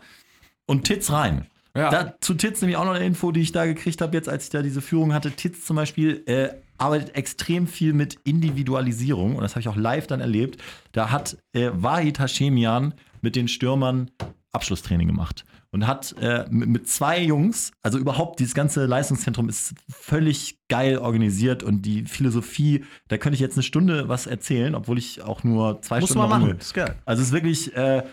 und 0.67 0.83
Titz 0.85 1.11
rein. 1.11 1.47
Ja. 1.75 1.89
Da, 1.89 2.13
zu 2.21 2.33
Titz 2.35 2.61
nämlich 2.61 2.77
auch 2.77 2.85
noch 2.85 2.93
eine 2.93 3.05
Info, 3.05 3.31
die 3.31 3.41
ich 3.41 3.51
da 3.51 3.65
gekriegt 3.65 4.01
habe, 4.01 4.15
jetzt 4.15 4.29
als 4.29 4.45
ich 4.45 4.49
da 4.49 4.61
diese 4.61 4.81
Führung 4.81 5.13
hatte. 5.13 5.31
Titz 5.31 5.65
zum 5.65 5.75
Beispiel 5.77 6.23
äh, 6.25 6.49
arbeitet 6.77 7.15
extrem 7.15 7.67
viel 7.67 7.93
mit 7.93 8.17
Individualisierung 8.23 9.35
und 9.35 9.41
das 9.41 9.51
habe 9.53 9.61
ich 9.61 9.67
auch 9.67 9.75
live 9.75 10.07
dann 10.07 10.21
erlebt. 10.21 10.61
Da 10.91 11.11
hat 11.11 11.37
äh, 11.53 11.69
Wahid 11.73 12.19
Hashemian 12.19 12.93
mit 13.21 13.35
den 13.35 13.47
Stürmern 13.47 14.11
Abschlusstraining 14.53 15.07
gemacht 15.07 15.45
und 15.71 15.87
hat 15.87 16.15
äh, 16.19 16.45
mit, 16.49 16.69
mit 16.69 16.87
zwei 16.89 17.21
Jungs, 17.21 17.71
also 17.81 17.97
überhaupt 17.97 18.39
dieses 18.39 18.53
ganze 18.53 18.85
Leistungszentrum 18.85 19.47
ist 19.47 19.73
völlig 19.89 20.59
geil 20.67 20.97
organisiert 20.97 21.63
und 21.63 21.83
die 21.83 22.05
Philosophie, 22.05 22.83
da 23.07 23.17
könnte 23.17 23.35
ich 23.35 23.39
jetzt 23.39 23.55
eine 23.55 23.63
Stunde 23.63 24.09
was 24.09 24.27
erzählen, 24.27 24.75
obwohl 24.75 24.97
ich 24.97 25.21
auch 25.21 25.43
nur 25.43 25.81
zwei 25.81 25.99
Muss 25.99 26.09
Stunden 26.11 26.29
man 26.29 26.41
machen. 26.41 26.57
Ist 26.57 26.73
geil. 26.73 26.95
also 27.05 27.21
es 27.21 27.29
ist 27.29 27.33
wirklich, 27.33 27.75
äh, 27.75 28.03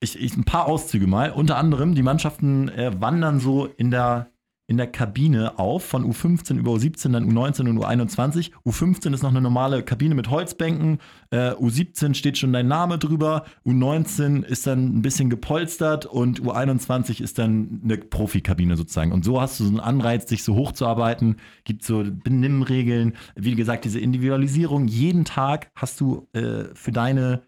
ich, 0.00 0.18
ich, 0.18 0.36
ein 0.36 0.44
paar 0.44 0.66
Auszüge 0.66 1.06
mal. 1.06 1.32
Unter 1.32 1.56
anderem, 1.56 1.94
die 1.94 2.02
Mannschaften 2.02 2.68
äh, 2.68 2.92
wandern 3.00 3.40
so 3.40 3.66
in 3.66 3.90
der, 3.90 4.30
in 4.68 4.76
der 4.76 4.86
Kabine 4.86 5.58
auf, 5.58 5.82
von 5.82 6.04
U15 6.04 6.58
über 6.58 6.72
U17, 6.72 7.12
dann 7.12 7.32
U19 7.32 7.70
und 7.70 7.78
U21. 7.78 8.50
U15 8.66 9.14
ist 9.14 9.22
noch 9.22 9.30
eine 9.30 9.40
normale 9.40 9.82
Kabine 9.82 10.14
mit 10.14 10.28
Holzbänken. 10.28 10.98
Äh, 11.30 11.52
U17 11.52 12.12
steht 12.12 12.36
schon 12.36 12.52
dein 12.52 12.68
Name 12.68 12.98
drüber. 12.98 13.44
U19 13.64 14.44
ist 14.44 14.66
dann 14.66 14.98
ein 14.98 15.00
bisschen 15.00 15.30
gepolstert 15.30 16.04
und 16.04 16.42
U21 16.42 17.22
ist 17.22 17.38
dann 17.38 17.80
eine 17.82 17.96
Profikabine 17.96 18.76
sozusagen. 18.76 19.12
Und 19.12 19.24
so 19.24 19.40
hast 19.40 19.58
du 19.58 19.64
so 19.64 19.70
einen 19.70 19.80
Anreiz, 19.80 20.26
dich 20.26 20.44
so 20.44 20.54
hochzuarbeiten. 20.54 21.36
Gibt 21.64 21.82
so 21.82 22.04
Benimmregeln. 22.04 23.14
Wie 23.36 23.54
gesagt, 23.54 23.86
diese 23.86 24.00
Individualisierung. 24.00 24.86
Jeden 24.86 25.24
Tag 25.24 25.70
hast 25.76 25.98
du 25.98 26.28
äh, 26.34 26.64
für 26.74 26.92
deine 26.92 27.40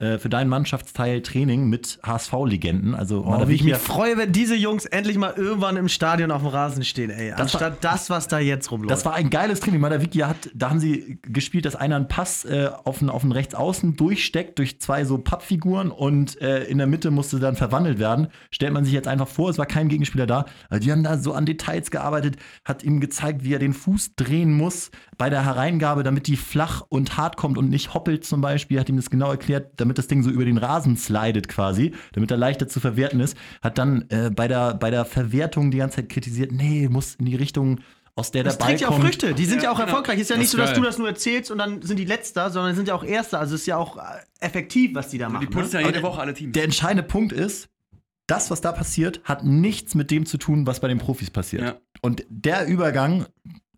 äh, 0.00 0.18
für 0.18 0.28
deinen 0.28 0.48
Mannschaftsteil 0.48 1.22
Training 1.22 1.68
mit 1.68 1.98
HSV-Legenden. 2.04 2.94
Also 2.94 3.24
Oh, 3.26 3.48
wie 3.48 3.54
ich 3.54 3.64
mich 3.64 3.74
freue, 3.76 4.16
wenn 4.16 4.32
diese 4.32 4.54
Jungs 4.54 4.84
endlich 4.86 5.18
mal 5.18 5.34
irgendwann 5.36 5.76
im 5.76 5.88
Stadion 5.88 6.30
auf 6.30 6.42
dem 6.42 6.48
Rasen 6.48 6.84
stehen, 6.84 7.10
ey. 7.10 7.30
Das 7.30 7.38
war- 7.38 7.42
Anstatt 7.42 7.78
das, 7.84 8.08
was 8.10 8.28
da 8.28 8.38
jetzt 8.38 8.70
rumläuft. 8.70 8.90
Das 8.92 9.04
war 9.04 9.14
ein 9.14 9.28
geiles 9.30 9.60
Training. 9.60 9.80
Madavikia 9.80 10.28
hat, 10.28 10.50
da 10.54 10.70
haben 10.70 10.78
sie 10.80 11.18
gespielt, 11.22 11.64
dass 11.64 11.74
einer 11.76 11.96
einen 11.96 12.06
Pass 12.08 12.44
äh, 12.44 12.70
auf 12.84 12.98
den, 13.00 13.10
auf 13.10 13.22
den 13.22 13.32
Rechtsaußen 13.32 13.96
durchsteckt 13.96 14.58
durch 14.58 14.80
zwei 14.80 15.04
so 15.04 15.18
Pappfiguren 15.18 15.90
und 15.90 16.40
äh, 16.40 16.64
in 16.64 16.78
der 16.78 16.86
Mitte 16.86 17.10
musste 17.10 17.40
dann 17.40 17.56
verwandelt 17.56 17.98
werden. 17.98 18.28
Stellt 18.50 18.72
man 18.72 18.84
sich 18.84 18.94
jetzt 18.94 19.08
einfach 19.08 19.28
vor, 19.28 19.50
es 19.50 19.58
war 19.58 19.66
kein 19.66 19.88
Gegenspieler 19.88 20.26
da. 20.26 20.44
Also 20.70 20.84
die 20.84 20.92
haben 20.92 21.02
da 21.02 21.18
so 21.18 21.32
an 21.32 21.44
Details 21.44 21.90
gearbeitet, 21.90 22.36
hat 22.64 22.84
ihm 22.84 23.00
gezeigt, 23.00 23.42
wie 23.44 23.52
er 23.54 23.58
den 23.58 23.72
Fuß 23.72 24.14
drehen 24.14 24.52
muss 24.52 24.90
bei 25.18 25.28
der 25.28 25.44
Hereingabe, 25.44 26.04
damit 26.04 26.28
die 26.28 26.36
flach 26.36 26.82
und 26.88 27.16
hart 27.16 27.36
kommt 27.36 27.58
und 27.58 27.68
nicht 27.68 27.92
hoppelt 27.92 28.24
zum 28.24 28.40
Beispiel. 28.40 28.78
Hat 28.78 28.88
ihm 28.88 28.96
das 28.96 29.10
genau 29.10 29.30
erklärt, 29.30 29.72
damit 29.76 29.98
das 29.98 30.06
Ding 30.06 30.22
so 30.22 30.30
über 30.30 30.44
den 30.44 30.56
Rasen 30.58 30.96
slidet 30.96 31.48
quasi, 31.48 31.92
damit 32.12 32.30
er 32.30 32.36
leichter 32.36 32.68
zu 32.68 32.80
verwerten 32.80 33.20
ist. 33.20 33.36
Hat 33.60 33.78
dann 33.78 34.06
äh, 34.10 34.30
bei, 34.30 34.48
der, 34.48 34.74
bei 34.74 34.90
der 34.90 35.04
Verwertung 35.04 35.70
die 35.70 35.78
ganze 35.78 35.96
Zeit 35.96 36.08
kritisiert, 36.08 36.52
nee, 36.52 36.88
muss 36.88 37.16
in 37.16 37.26
die 37.26 37.36
Richtung 37.36 37.80
aus 38.14 38.30
der 38.32 38.42
das 38.44 38.58
der 38.58 38.64
Ball 38.64 38.68
trägt 38.70 38.80
ja 38.80 38.88
auch 38.88 38.92
kommt. 38.92 39.04
Früchte. 39.04 39.34
Die 39.34 39.44
sind 39.44 39.58
ja, 39.58 39.64
Ja, 39.64 39.70
auch 39.72 39.76
genau. 39.76 39.88
erfolgreich. 39.88 40.18
Ist 40.18 40.30
ja 40.30 40.36
Das 40.36 40.40
nicht 40.40 40.46
ist 40.46 40.52
so, 40.52 40.58
dass 40.58 40.70
geil. 40.70 40.80
du 40.80 40.82
das 40.86 40.98
nur 40.98 41.08
erzählst 41.08 41.50
und 41.50 41.58
dann 41.58 41.82
sind 41.82 41.98
die 41.98 42.04
Letzter, 42.04 42.50
sondern 42.50 42.74
sind 42.74 42.88
ja 42.88 42.94
auch 42.94 43.04
Erster. 43.04 43.38
Also 43.38 43.54
es 43.54 43.62
ist 43.62 43.66
ja 43.66 43.76
auch 43.76 43.96
äh, 43.96 44.00
effektiv, 44.40 44.94
was 44.94 45.08
die 45.08 45.18
da 45.18 45.28
machen. 45.28 45.46
Die 45.48 45.52
putzen 45.52 45.74
ja 45.74 45.80
ne? 45.82 45.86
jede 45.88 46.02
Woche 46.02 46.20
alle 46.20 46.34
Teams. 46.34 46.52
Der 46.52 46.64
entscheidende 46.64 47.02
Punkt 47.04 47.32
ist, 47.32 47.68
das, 48.26 48.50
was 48.50 48.60
da 48.60 48.72
passiert, 48.72 49.20
hat 49.24 49.44
nichts 49.44 49.94
mit 49.94 50.10
dem 50.10 50.26
zu 50.26 50.36
tun, 50.36 50.66
was 50.66 50.80
bei 50.80 50.88
den 50.88 50.98
Profis 50.98 51.30
passiert. 51.30 51.62
Ja. 51.62 51.76
Und 52.02 52.24
der 52.28 52.66
Übergang, 52.66 53.26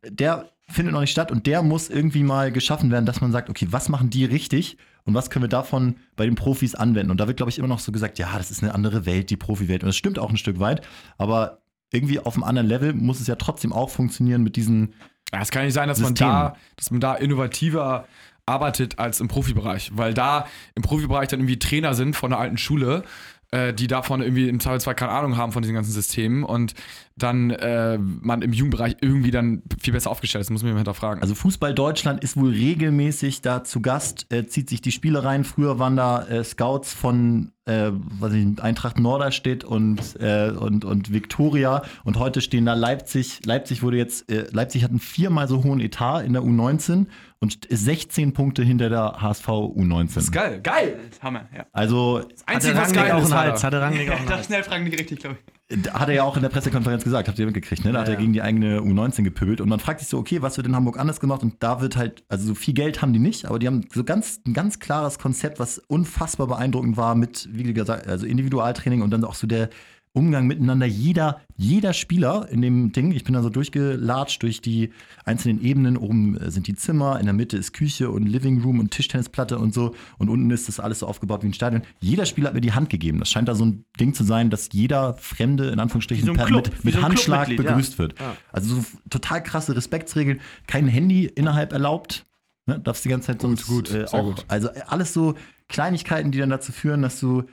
der 0.03 0.51
findet 0.71 0.93
noch 0.93 1.01
nicht 1.01 1.11
statt 1.11 1.31
und 1.31 1.47
der 1.47 1.63
muss 1.63 1.89
irgendwie 1.89 2.23
mal 2.23 2.53
geschaffen 2.53 2.91
werden, 2.91 3.07
dass 3.07 3.21
man 3.21 3.33
sagt, 3.33 3.51
okay, 3.51 3.69
was 3.71 3.89
machen 3.89 4.11
die 4.11 4.25
richtig 4.25 4.79
und 5.05 5.15
was 5.15 5.31
können 5.31 5.45
wir 5.45 5.49
davon 5.49 5.97
bei 6.17 6.25
den 6.25 6.35
Profis 6.35 6.75
anwenden? 6.75 7.11
Und 7.11 7.21
da 7.21 7.27
wird, 7.27 7.37
glaube 7.37 7.51
ich, 7.51 7.59
immer 7.59 7.69
noch 7.69 7.79
so 7.79 7.93
gesagt, 7.93 8.19
ja, 8.19 8.37
das 8.37 8.51
ist 8.51 8.63
eine 8.63 8.75
andere 8.75 9.07
Welt, 9.07 9.31
die 9.31 9.37
Profiwelt. 9.37 9.83
Und 9.83 9.89
das 9.89 9.97
stimmt 9.97 10.19
auch 10.19 10.31
ein 10.31 10.37
Stück 10.37 10.59
weit, 10.61 10.87
aber 11.19 11.61
irgendwie 11.93 12.21
auf 12.21 12.35
einem 12.35 12.45
anderen 12.45 12.69
Level 12.69 12.93
muss 12.93 13.21
es 13.21 13.27
ja 13.27 13.35
trotzdem 13.35 13.73
auch 13.73 13.91
funktionieren 13.91 14.43
mit 14.43 14.57
diesen 14.57 14.95
Ja, 15.33 15.41
es 15.41 15.51
kann 15.51 15.65
nicht 15.65 15.75
sein, 15.75 15.89
dass 15.89 16.01
man 16.01 16.15
da, 16.15 16.57
dass 16.77 16.91
man 16.91 17.01
da 17.01 17.15
innovativer 17.15 18.07
arbeitet 18.47 18.99
als 18.99 19.21
im 19.21 19.29
Profibereich, 19.29 19.93
weil 19.95 20.15
da 20.15 20.47
im 20.75 20.83
Profibereich 20.83 21.29
dann 21.29 21.41
irgendwie 21.41 21.59
Trainer 21.59 21.95
sind 21.95 22.17
von 22.17 22.31
der 22.31 22.39
alten 22.39 22.59
Schule, 22.59 23.05
äh, 23.53 23.75
die 23.75 23.87
davon 23.87 24.23
irgendwie 24.23 24.49
im 24.49 24.61
Zweifelsfall 24.61 24.95
keine 24.95 25.13
Ahnung 25.13 25.37
haben 25.37 25.53
von 25.53 25.63
diesen 25.63 25.75
ganzen 25.75 25.93
Systemen 25.93 26.45
und 26.45 26.75
dann 27.17 27.51
äh, 27.51 27.99
man 27.99 28.43
im 28.43 28.53
Jugendbereich 28.53 28.97
irgendwie 29.01 29.31
dann 29.31 29.63
viel 29.81 29.93
besser 29.93 30.11
aufgestellt 30.11 30.43
ist, 30.43 30.51
muss 30.51 30.63
man 30.63 30.77
hinterfragen. 30.77 31.21
Also 31.21 31.35
Fußball 31.35 31.75
Deutschland 31.75 32.23
ist 32.23 32.37
wohl 32.37 32.51
regelmäßig 32.51 33.43
da 33.43 33.65
zu 33.65 33.83
Gast, 33.83 34.33
äh, 34.33 34.47
zieht 34.47 34.71
sich 34.71 34.81
die 34.81 34.93
Spiele 34.93 35.25
rein. 35.25 35.45
Früher 35.45 35.79
waren 35.79 35.97
da 35.97 36.27
äh, 36.27 36.45
Scouts 36.45 36.95
von 36.95 37.53
äh, 37.67 37.91
was 37.93 38.33
ich, 38.33 38.63
Eintracht 38.63 38.99
Norderstedt 38.99 39.65
und, 39.65 40.19
äh, 40.21 40.51
und, 40.51 40.85
und 40.85 41.13
Viktoria 41.13 41.83
und 42.05 42.19
heute 42.19 42.41
stehen 42.41 42.67
da 42.67 42.75
Leipzig. 42.75 43.41
Leipzig 43.45 43.83
wurde 43.83 43.97
jetzt, 43.97 44.31
Leipzig 44.53 44.83
hat 44.83 44.91
einen 44.91 45.01
viermal 45.01 45.47
so 45.47 45.63
hohen 45.63 45.81
Etat 45.81 46.23
in 46.23 46.33
der 46.33 46.43
U19 46.43 47.07
und 47.43 47.65
ist 47.65 47.85
16 47.87 48.33
Punkte 48.35 48.63
hinter 48.63 48.91
der 48.91 49.21
HSV 49.21 49.49
U19. 49.49 50.15
das 50.15 50.25
ist 50.25 50.33
geil, 50.33 50.61
geil. 50.63 50.99
Hammer, 51.23 51.49
ja. 51.57 51.65
Also 51.73 52.23
Einzige, 52.47 52.75
Hatte 52.75 52.83
was 52.83 52.97
Rangnick 52.97 53.03
geil 53.03 53.13
auch 53.13 53.25
einen. 53.25 53.35
Hals. 53.35 53.65
Hatte 53.65 53.81
Rangnick 53.81 54.11
auch 54.11 54.17
einen 54.19 54.27
Das 54.27 54.37
Hals. 54.37 54.47
schnell 54.47 54.63
fragen 54.63 54.85
die 54.85 54.97
richtig, 54.97 55.21
glaube 55.21 55.39
ich. 55.71 55.91
hat 55.93 56.09
er 56.09 56.15
ja 56.17 56.23
auch 56.25 56.37
in 56.37 56.43
der 56.43 56.51
Pressekonferenz 56.51 57.03
gesagt, 57.03 57.29
habt 57.29 57.39
ihr 57.39 57.47
mitgekriegt, 57.47 57.85
ne? 57.85 57.93
Da 57.93 58.01
hat 58.01 58.09
er 58.09 58.17
gegen 58.17 58.33
die 58.35 58.43
eigene 58.43 58.81
U19 58.81 59.23
gepöbelt 59.23 59.61
und 59.63 59.69
man 59.71 59.81
fragt 59.81 60.01
sich 60.01 60.09
so, 60.09 60.19
okay, 60.19 60.43
was 60.43 60.59
wird 60.59 60.67
in 60.67 60.77
Hamburg 60.77 60.99
anders 60.99 61.19
gemacht? 61.19 61.43
Und 61.43 61.63
da 61.63 61.81
wird 61.81 61.97
halt, 61.97 62.25
also 62.29 62.49
so 62.49 62.55
viel 62.55 62.75
Geld 62.75 63.01
haben 63.01 63.13
die 63.15 63.19
nicht, 63.21 63.47
aber 63.47 63.59
die 63.59 63.67
haben 63.69 63.87
so 63.93 64.05
ganz, 64.05 64.41
ein 64.47 64.53
ganz 64.53 64.79
klares 64.79 65.19
Konzept, 65.19 65.59
was 65.59 65.79
unfassbar 65.79 66.47
beeindruckend 66.47 66.99
war 66.99 67.15
mit, 67.15 67.49
wie 67.53 67.73
gesagt, 67.73 68.07
also 68.07 68.27
Individualtraining 68.27 69.01
und 69.01 69.11
dann 69.11 69.25
auch 69.25 69.35
so 69.35 69.47
der 69.47 69.71
Umgang 70.13 70.49
miteinander. 70.49 70.87
Jeder, 70.87 71.41
jeder 71.57 71.93
Spieler 71.93 72.49
in 72.51 72.63
dem 72.63 72.91
Ding, 72.91 73.13
ich 73.13 73.23
bin 73.23 73.35
da 73.35 73.43
so 73.43 73.49
durchgelatscht 73.49 74.43
durch 74.43 74.61
die 74.61 74.91
einzelnen 75.25 75.63
Ebenen. 75.63 75.97
Oben 75.97 76.37
äh, 76.37 76.51
sind 76.51 76.67
die 76.67 76.75
Zimmer, 76.75 77.21
in 77.21 77.27
der 77.27 77.33
Mitte 77.33 77.57
ist 77.57 77.73
Küche 77.73 78.11
und 78.11 78.27
Living 78.27 78.61
Room 78.63 78.81
und 78.81 78.91
Tischtennisplatte 78.91 79.59
und 79.59 79.73
so. 79.73 79.95
Und 80.19 80.29
unten 80.29 80.51
ist 80.51 80.67
das 80.67 80.81
alles 80.81 81.01
so 81.01 81.07
aufgebaut 81.07 81.45
wie 81.45 81.47
ein 81.47 81.55
Stadion. 81.55 81.83
Jeder 82.01 82.27
Spieler 82.27 82.49
hat 82.49 82.55
mir 82.55 82.61
die 82.61 82.73
Hand 82.73 82.91
gegeben. 82.91 83.21
Das 83.21 83.31
scheint 83.31 83.49
da 83.49 83.55
so 83.55 83.65
ein 83.65 83.85
Ding 84.01 84.13
zu 84.13 84.25
sein, 84.25 84.51
dass 84.51 84.71
jeder 84.73 85.15
Fremde, 85.15 85.69
in 85.69 85.79
Anführungsstrichen, 85.79 86.27
so 86.27 86.33
ein 86.33 86.37
per- 86.37 86.47
Club, 86.47 86.65
mit, 86.67 86.85
mit 86.87 86.95
so 86.95 87.03
Handschlag 87.03 87.47
Clubmitglied, 87.47 87.67
ja. 87.67 87.77
begrüßt 87.77 87.99
wird. 87.99 88.19
Ja. 88.19 88.37
Also 88.51 88.77
so 88.77 88.85
total 89.11 89.43
krasse 89.45 89.77
Respektsregeln. 89.77 90.41
Kein 90.67 90.89
Handy 90.89 91.27
innerhalb 91.27 91.73
erlaubt. 91.73 92.27
Ne? 92.67 92.81
Darfst 92.81 93.05
die 93.05 93.11
ganze 93.11 93.29
Zeit 93.29 93.43
sonst 93.43 93.67
gut, 93.69 93.93
äh, 93.93 94.07
auch. 94.11 94.35
gut. 94.35 94.45
Also 94.49 94.69
äh, 94.69 94.81
alles 94.89 95.13
so 95.13 95.35
Kleinigkeiten, 95.69 96.33
die 96.33 96.39
dann 96.39 96.51
dazu 96.51 96.73
führen, 96.73 97.03
dass 97.03 97.21
du 97.21 97.45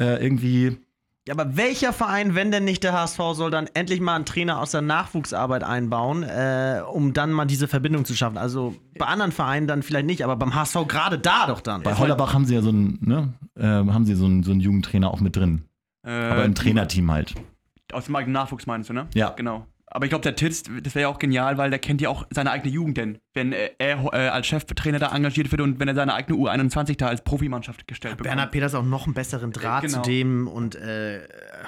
äh, 0.00 0.24
irgendwie 0.24 0.78
Ja, 1.28 1.34
aber 1.34 1.58
welcher 1.58 1.92
Verein, 1.92 2.34
wenn 2.34 2.50
denn 2.50 2.64
nicht 2.64 2.82
der 2.82 2.94
HSV, 2.94 3.18
soll 3.34 3.50
dann 3.50 3.68
endlich 3.74 4.00
mal 4.00 4.16
einen 4.16 4.24
Trainer 4.24 4.60
aus 4.60 4.70
der 4.70 4.80
Nachwuchsarbeit 4.80 5.62
einbauen, 5.62 6.22
äh, 6.22 6.80
um 6.90 7.12
dann 7.12 7.32
mal 7.32 7.44
diese 7.44 7.68
Verbindung 7.68 8.06
zu 8.06 8.14
schaffen? 8.16 8.38
Also 8.38 8.74
bei 8.98 9.04
anderen 9.04 9.30
Vereinen 9.30 9.66
dann 9.66 9.82
vielleicht 9.82 10.06
nicht, 10.06 10.24
aber 10.24 10.36
beim 10.36 10.54
HSV 10.54 10.88
gerade 10.88 11.18
da 11.18 11.46
doch 11.46 11.60
dann. 11.60 11.82
Bei 11.82 11.98
Hollerbach 11.98 12.32
haben 12.32 12.46
sie 12.46 12.54
ja 12.54 12.62
so 12.62 12.70
einen, 12.70 12.98
ne, 13.02 13.34
äh, 13.56 13.62
haben 13.62 14.06
sie 14.06 14.14
so 14.14 14.24
einen, 14.24 14.42
so 14.42 14.52
einen 14.52 14.60
Jugendtrainer 14.60 15.12
auch 15.12 15.20
mit 15.20 15.36
drin. 15.36 15.64
Äh, 16.02 16.10
Aber 16.12 16.46
im 16.46 16.54
Trainerteam 16.54 17.12
halt. 17.12 17.34
Aus 17.92 18.06
dem 18.06 18.16
eigenen 18.16 18.32
Nachwuchs 18.32 18.64
meinst 18.66 18.88
du, 18.88 18.94
ne? 18.94 19.06
Ja. 19.12 19.28
Genau. 19.36 19.66
Aber 19.90 20.04
ich 20.04 20.10
glaube, 20.10 20.22
der 20.22 20.36
Titz, 20.36 20.64
das 20.82 20.94
wäre 20.94 21.02
ja 21.02 21.08
auch 21.08 21.18
genial, 21.18 21.56
weil 21.56 21.70
der 21.70 21.78
kennt 21.78 22.00
ja 22.00 22.08
auch 22.10 22.26
seine 22.30 22.50
eigene 22.50 22.72
Jugend 22.72 22.98
denn. 22.98 23.18
Wenn 23.34 23.52
äh, 23.52 23.70
er 23.78 24.04
äh, 24.12 24.28
als 24.28 24.46
Cheftrainer 24.46 24.98
da 24.98 25.14
engagiert 25.14 25.50
wird 25.50 25.62
und 25.62 25.80
wenn 25.80 25.88
er 25.88 25.94
seine 25.94 26.14
eigene 26.14 26.38
U21 26.38 26.96
da 26.98 27.08
als 27.08 27.22
Profimannschaft 27.24 27.86
gestellt 27.86 28.18
bekommt. 28.18 28.28
Bernhard 28.28 28.52
Peters 28.52 28.74
auch 28.74 28.82
noch 28.82 29.06
einen 29.06 29.14
besseren 29.14 29.50
Draht 29.52 29.84
Genau. 29.84 30.02
zu 30.02 30.10
dem 30.10 30.46
und 30.48 30.74
äh, 30.74 31.20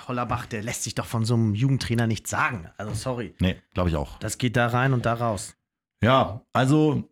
Hollerbach, 0.06 0.46
der 0.46 0.62
lässt 0.62 0.82
sich 0.84 0.94
doch 0.94 1.06
von 1.06 1.24
so 1.24 1.34
einem 1.34 1.54
Jugendtrainer 1.54 2.06
nichts 2.06 2.30
sagen. 2.30 2.68
Also 2.76 2.92
sorry. 2.94 3.34
Nee, 3.40 3.56
glaube 3.74 3.88
ich 3.90 3.96
auch. 3.96 4.18
Das 4.18 4.38
geht 4.38 4.56
da 4.56 4.66
rein 4.66 4.92
und 4.92 5.06
da 5.06 5.14
raus. 5.14 5.56
Ja, 6.02 6.42
also 6.52 7.10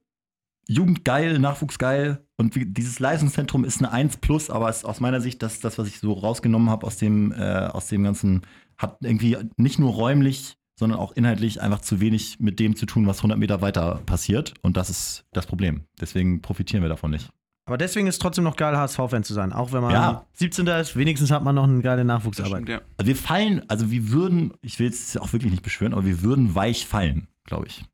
Jugend 0.67 1.05
geil, 1.05 1.39
Nachwuchs 1.39 1.79
geil. 1.79 2.27
Und 2.37 2.55
wie, 2.55 2.67
dieses 2.67 3.01
Leistungszentrum 3.01 3.65
ist 3.65 3.79
eine 3.79 3.91
1 3.91 4.19
plus, 4.19 4.51
aber 4.51 4.69
ist 4.69 4.85
aus 4.85 5.01
meiner 5.01 5.21
Sicht 5.21 5.43
das, 5.43 5.61
das 5.61 5.79
was 5.79 5.89
ich 5.89 5.99
so 5.99 6.13
rausgenommen 6.13 6.69
habe 6.71 6.87
aus 6.87 6.99
dem, 6.99 7.33
äh, 7.33 7.69
aus 7.73 7.89
dem 7.89 8.05
Ganzen, 8.05 8.43
hat 8.77 8.99
irgendwie 9.01 9.39
nicht 9.57 9.79
nur 9.79 9.93
räumlich, 9.93 10.57
sondern 10.79 10.99
auch 10.99 11.13
inhaltlich 11.13 11.61
einfach 11.61 11.81
zu 11.81 11.99
wenig 12.01 12.39
mit 12.39 12.61
dem 12.61 12.77
zu 12.77 12.87
tun, 12.87 13.07
was 13.09 13.19
100 13.19 13.37
Meter 13.39 13.61
weiter 13.61 14.01
passiert. 14.07 14.55
Und 14.63 14.77
das 14.77 14.91
ist 14.91 15.25
das 15.33 15.47
Problem. 15.47 15.83
Deswegen 16.01 16.41
profitieren 16.41 16.83
wir 16.83 16.89
davon 16.89 17.11
nicht. 17.11 17.29
Aber 17.67 17.77
deswegen 17.77 18.07
ist 18.07 18.15
es 18.15 18.19
trotzdem 18.19 18.45
noch 18.45 18.57
geil, 18.57 18.77
HSV-Fan 18.77 19.25
zu 19.25 19.35
sein. 19.35 19.53
Auch 19.53 19.73
wenn 19.73 19.83
man 19.83 19.91
Ja. 19.93 20.25
17. 20.35 20.67
ist, 20.81 20.97
wenigstens 20.97 21.31
hat 21.31 21.43
man 21.45 21.55
noch 21.55 21.65
eine 21.65 21.83
geile 21.83 22.05
Nachwuchsarbeit. 22.05 22.53
stimmt, 22.63 22.69
ja. 22.69 22.81
Also 22.97 23.09
wir 23.09 23.17
fallen, 23.17 23.63
also 23.69 23.91
wir 23.91 24.11
würden, 24.11 24.53
ich 24.63 24.79
will 24.79 24.87
jetzt 24.87 25.21
auch 25.21 25.33
wirklich 25.33 25.51
nicht 25.51 25.63
beschwören, 25.63 25.93
aber 25.93 26.07
wir 26.07 26.23
würden 26.23 26.55
weich 26.55 26.87
fallen, 26.87 27.27
glaube 27.45 27.67
ich. 27.67 27.85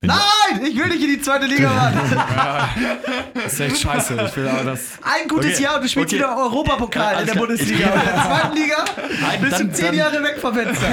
Wenn 0.00 0.10
wir- 0.10 0.14
Nein, 0.52 0.64
ich 0.66 0.76
will 0.76 0.86
nicht 0.88 1.02
in 1.02 1.08
die 1.10 1.20
zweite 1.20 1.46
Liga, 1.46 1.70
Mann. 1.72 1.94
Das 3.34 3.52
ist 3.52 3.60
echt 3.60 3.80
scheiße. 3.80 4.14
Ich 4.28 4.36
will 4.36 4.48
aber 4.48 4.64
das. 4.64 4.98
Ein 5.02 5.28
gutes 5.28 5.54
Okay, 5.54 5.62
Jahr 5.62 5.76
und 5.76 5.84
du 5.84 5.88
spielst 5.88 6.08
okay. 6.08 6.16
wieder 6.16 6.36
Europapokal 6.36 7.14
Ja, 7.14 7.20
in 7.20 7.26
der. 7.26 7.34
Bundesliga. 7.34 7.86
Und 7.92 7.94
in 8.00 8.04
der 8.06 8.24
zweiten 8.24 8.56
Liga 8.56 8.84
Nein, 9.20 9.40
bist 9.40 9.52
dann- 9.60 9.68
du 9.68 9.72
zehn 9.74 9.86
dann- 9.86 9.94
Jahre 9.96 10.22
weg 10.22 10.38
vom 10.40 10.54
Fenster. 10.54 10.86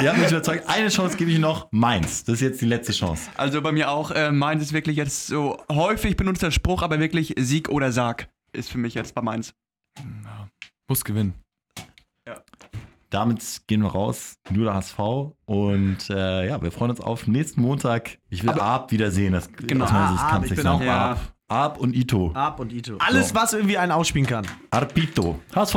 Ihr 0.00 0.08
habt 0.10 0.18
mich 0.18 0.30
überzeugt. 0.30 0.64
Eine 0.68 0.88
Chance 0.88 1.16
gebe 1.16 1.30
ich 1.30 1.38
noch. 1.38 1.68
Mainz. 1.70 2.24
Das 2.24 2.34
ist 2.36 2.40
jetzt 2.40 2.60
die 2.60 2.66
letzte 2.66 2.92
Chance. 2.92 3.30
Also 3.36 3.62
bei 3.62 3.72
mir 3.72 3.90
auch, 3.90 4.10
äh, 4.10 4.30
Mainz 4.32 4.62
ist 4.62 4.72
wirklich 4.72 4.96
jetzt 4.96 5.26
so 5.28 5.62
häufig 5.70 6.16
benutzt 6.16 6.42
der 6.42 6.50
Spruch, 6.50 6.82
aber 6.82 6.98
wirklich 6.98 7.34
Sieg 7.38 7.68
oder 7.68 7.92
Sarg 7.92 8.28
ist 8.52 8.70
für 8.70 8.78
mich 8.78 8.94
jetzt 8.94 9.14
bei 9.14 9.22
Mainz. 9.22 9.54
Muss 10.88 11.04
gewinnen. 11.04 11.34
Damit 13.10 13.62
gehen 13.66 13.82
wir 13.82 13.90
raus. 13.90 14.36
Nur 14.50 14.66
der 14.66 14.74
HSV. 14.74 14.98
Und 15.44 15.98
äh, 16.10 16.48
ja, 16.48 16.62
wir 16.62 16.70
freuen 16.70 16.92
uns 16.92 17.00
auf 17.00 17.26
nächsten 17.26 17.60
Montag. 17.60 18.18
Ich 18.28 18.42
will 18.42 18.50
Ab 18.50 18.92
wiedersehen. 18.92 19.32
Das, 19.32 19.50
Genau. 19.52 19.84
Sicht 19.86 19.96
Ah, 19.96 20.28
Ab, 20.36 20.42
ich 20.44 20.50
bin 20.54 20.58
sein. 20.62 20.66
auch 20.68 20.80
Ja. 20.80 21.10
Ab. 21.12 21.20
Ab 21.48 21.78
und 21.78 21.96
Ito. 21.96 22.30
Ab 22.32 22.60
und 22.60 22.72
Ito. 22.72 22.96
Alles, 23.00 23.30
So. 23.30 23.34
was 23.34 23.52
irgendwie 23.54 23.76
einen 23.76 23.90
ausspielen 23.90 24.28
kann. 24.28 24.46
Arpito. 24.70 25.40
HSV. 25.52 25.74